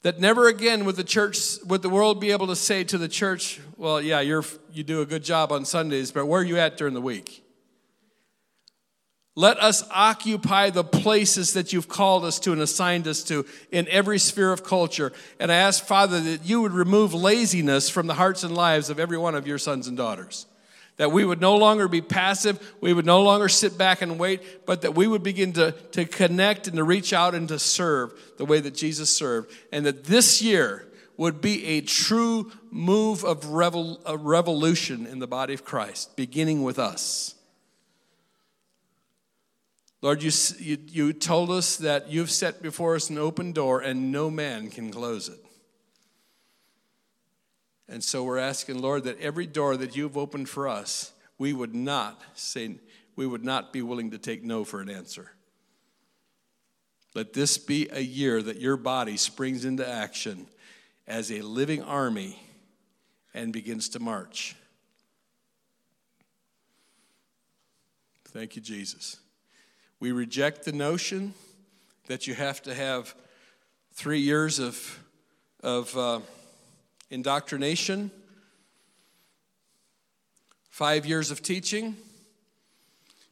That 0.03 0.19
never 0.19 0.49
again 0.49 0.85
would 0.85 0.97
the 0.97 1.05
church, 1.05 1.59
would 1.67 1.83
the 1.83 1.89
world 1.89 2.21
be 2.21 2.33
able 2.33 2.49
to 2.49 2.57
say 2.57 2.83
to 2.83 2.99
the 2.99 3.09
church, 3.09 3.61
well, 3.77 4.01
yeah, 4.01 4.19
you're, 4.19 4.45
you 4.73 4.83
do 4.83 5.01
a 5.01 5.07
good 5.07 5.23
job 5.23 5.53
on 5.53 5.65
Sundays, 5.65 6.11
but 6.11 6.27
where 6.27 6.41
are 6.41 6.45
you 6.45 6.59
at 6.59 6.77
during 6.77 6.95
the 6.95 7.01
week? 7.01 7.42
Let 9.35 9.59
us 9.61 9.83
occupy 9.91 10.69
the 10.71 10.85
places 10.85 11.55
that 11.55 11.73
you've 11.73 11.89
called 11.89 12.25
us 12.25 12.39
to 12.41 12.53
and 12.53 12.61
assigned 12.61 13.09
us 13.09 13.25
to 13.25 13.47
in 13.71 13.89
every 13.89 14.19
sphere 14.19 14.53
of 14.53 14.63
culture. 14.63 15.11
And 15.41 15.51
I 15.51 15.55
ask, 15.55 15.85
Father, 15.85 16.21
that 16.21 16.45
you 16.45 16.61
would 16.61 16.73
remove 16.73 17.15
laziness 17.15 17.89
from 17.89 18.07
the 18.07 18.15
hearts 18.15 18.45
and 18.45 18.55
lives 18.55 18.91
of 18.91 19.01
every 19.01 19.17
one 19.17 19.35
of 19.35 19.47
your 19.47 19.57
sons 19.57 19.89
and 19.89 19.97
daughters. 19.97 20.45
That 20.99 21.13
we 21.13 21.25
would 21.25 21.41
no 21.41 21.57
longer 21.57 21.89
be 21.89 22.03
passive, 22.03 22.75
we 22.83 22.93
would 22.93 23.07
no 23.07 23.23
longer 23.23 23.49
sit 23.49 23.79
back 23.79 24.03
and 24.03 24.19
wait, 24.19 24.67
but 24.67 24.83
that 24.83 24.95
we 24.95 25.07
would 25.07 25.23
begin 25.23 25.55
to, 25.55 25.73
to 25.93 26.05
connect 26.05 26.67
and 26.67 26.77
to 26.77 26.85
reach 26.85 27.15
out 27.15 27.35
and 27.35 27.49
to 27.49 27.59
serve 27.59 28.13
the 28.37 28.45
way 28.45 28.61
that 28.61 28.75
Jesus 28.75 29.15
served. 29.17 29.51
And 29.73 29.87
that 29.87 30.05
this 30.05 30.43
year 30.43 30.87
would 31.17 31.41
be 31.41 31.65
a 31.65 31.81
true 31.81 32.53
move 32.71 33.25
of 33.25 33.45
revol- 33.45 34.01
a 34.05 34.19
revolution 34.19 35.07
in 35.07 35.21
the 35.21 35.27
body 35.27 35.55
of 35.55 35.65
Christ, 35.65 36.15
beginning 36.17 36.63
with 36.63 36.79
us. 36.79 37.35
Lord, 40.03 40.21
you, 40.21 40.33
you, 40.59 40.79
you 40.89 41.13
told 41.13 41.51
us 41.51 41.77
that 41.77 42.11
you've 42.11 42.31
set 42.31 42.61
before 42.61 42.97
us 42.97 43.09
an 43.09 43.19
open 43.19 43.53
door 43.53 43.81
and 43.81 44.11
no 44.11 44.31
man 44.31 44.69
can 44.69 44.91
close 44.91 45.29
it. 45.29 45.39
And 47.89 48.03
so 48.03 48.25
we're 48.25 48.39
asking, 48.39 48.81
Lord, 48.81 49.05
that 49.05 49.21
every 49.21 49.47
door 49.47 49.77
that 49.77 49.95
you've 49.95 50.19
opened 50.19 50.49
for 50.49 50.67
us, 50.67 51.13
we 51.39 51.53
would 51.53 51.75
not 51.75 52.21
say, 52.35 52.77
we 53.15 53.27
would 53.27 53.45
not 53.45 53.73
be 53.73 53.81
willing 53.81 54.11
to 54.11 54.19
take 54.19 54.43
no 54.43 54.65
for 54.65 54.81
an 54.81 54.91
answer. 54.91 55.31
Let 57.15 57.33
this 57.33 57.57
be 57.57 57.89
a 57.93 58.01
year 58.01 58.43
that 58.43 58.61
your 58.61 58.77
body 58.77 59.17
springs 59.17 59.65
into 59.65 59.89
action 59.89 60.47
as 61.07 61.31
a 61.31 61.43
living 61.43 61.83
army 61.83 62.43
and 63.35 63.53
begins 63.53 63.89
to 63.91 64.01
march. 64.01 64.57
Thank 68.29 68.57
you, 68.57 68.63
Jesus. 68.63 69.22
We 70.03 70.11
reject 70.11 70.65
the 70.65 70.73
notion 70.73 71.33
that 72.09 72.27
you 72.27 72.35
have 72.35 72.61
to 72.63 72.75
have 72.75 73.15
three 73.95 74.19
years 74.19 74.59
of, 74.59 74.99
of 75.63 75.97
uh, 75.97 76.19
indoctrination, 77.09 78.11
five 80.71 81.07
years 81.07 81.31
of 81.31 81.41
teaching. 81.41 81.97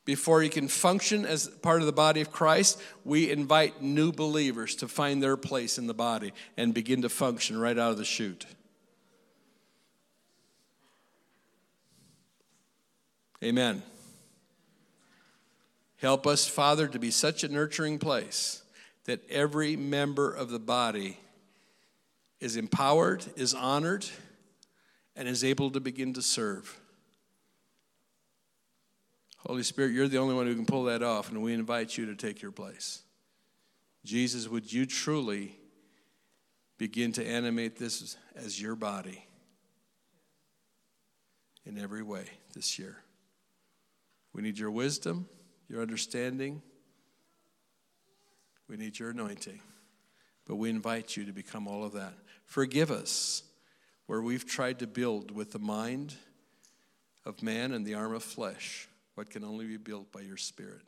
Before 0.04 0.44
you 0.44 0.48
can 0.48 0.68
function 0.68 1.26
as 1.26 1.48
part 1.48 1.80
of 1.80 1.86
the 1.86 1.92
body 1.92 2.20
of 2.20 2.30
Christ, 2.30 2.80
we 3.04 3.32
invite 3.32 3.82
new 3.82 4.12
believers 4.12 4.76
to 4.76 4.86
find 4.86 5.20
their 5.20 5.36
place 5.36 5.76
in 5.76 5.88
the 5.88 5.92
body 5.92 6.32
and 6.56 6.72
begin 6.72 7.02
to 7.02 7.08
function 7.08 7.58
right 7.58 7.76
out 7.76 7.90
of 7.90 7.98
the 7.98 8.04
chute. 8.04 8.46
Amen. 13.42 13.82
Help 16.00 16.26
us, 16.26 16.48
Father, 16.48 16.88
to 16.88 16.98
be 16.98 17.10
such 17.10 17.44
a 17.44 17.48
nurturing 17.48 17.98
place 17.98 18.62
that 19.04 19.20
every 19.28 19.76
member 19.76 20.32
of 20.32 20.48
the 20.48 20.58
body 20.58 21.18
is 22.40 22.56
empowered, 22.56 23.24
is 23.36 23.52
honored, 23.52 24.06
and 25.14 25.28
is 25.28 25.44
able 25.44 25.70
to 25.70 25.78
begin 25.78 26.14
to 26.14 26.22
serve. 26.22 26.80
Holy 29.46 29.62
Spirit, 29.62 29.92
you're 29.92 30.08
the 30.08 30.16
only 30.16 30.34
one 30.34 30.46
who 30.46 30.54
can 30.54 30.64
pull 30.64 30.84
that 30.84 31.02
off, 31.02 31.30
and 31.30 31.42
we 31.42 31.52
invite 31.52 31.98
you 31.98 32.06
to 32.06 32.14
take 32.14 32.40
your 32.40 32.52
place. 32.52 33.02
Jesus, 34.02 34.48
would 34.48 34.72
you 34.72 34.86
truly 34.86 35.54
begin 36.78 37.12
to 37.12 37.26
animate 37.26 37.78
this 37.78 38.16
as 38.34 38.60
your 38.60 38.74
body 38.74 39.26
in 41.66 41.78
every 41.78 42.02
way 42.02 42.24
this 42.54 42.78
year? 42.78 42.96
We 44.32 44.40
need 44.40 44.58
your 44.58 44.70
wisdom 44.70 45.28
your 45.70 45.80
understanding. 45.80 46.60
We 48.68 48.76
need 48.76 48.98
your 48.98 49.10
anointing. 49.10 49.60
But 50.46 50.56
we 50.56 50.68
invite 50.68 51.16
you 51.16 51.24
to 51.24 51.32
become 51.32 51.68
all 51.68 51.84
of 51.84 51.92
that. 51.92 52.14
Forgive 52.44 52.90
us 52.90 53.44
where 54.06 54.20
we've 54.20 54.44
tried 54.44 54.80
to 54.80 54.88
build 54.88 55.30
with 55.30 55.52
the 55.52 55.60
mind 55.60 56.14
of 57.24 57.42
man 57.42 57.72
and 57.72 57.86
the 57.86 57.94
arm 57.94 58.12
of 58.12 58.24
flesh 58.24 58.88
what 59.14 59.30
can 59.30 59.44
only 59.44 59.66
be 59.66 59.76
built 59.76 60.10
by 60.10 60.20
your 60.20 60.36
Spirit. 60.36 60.82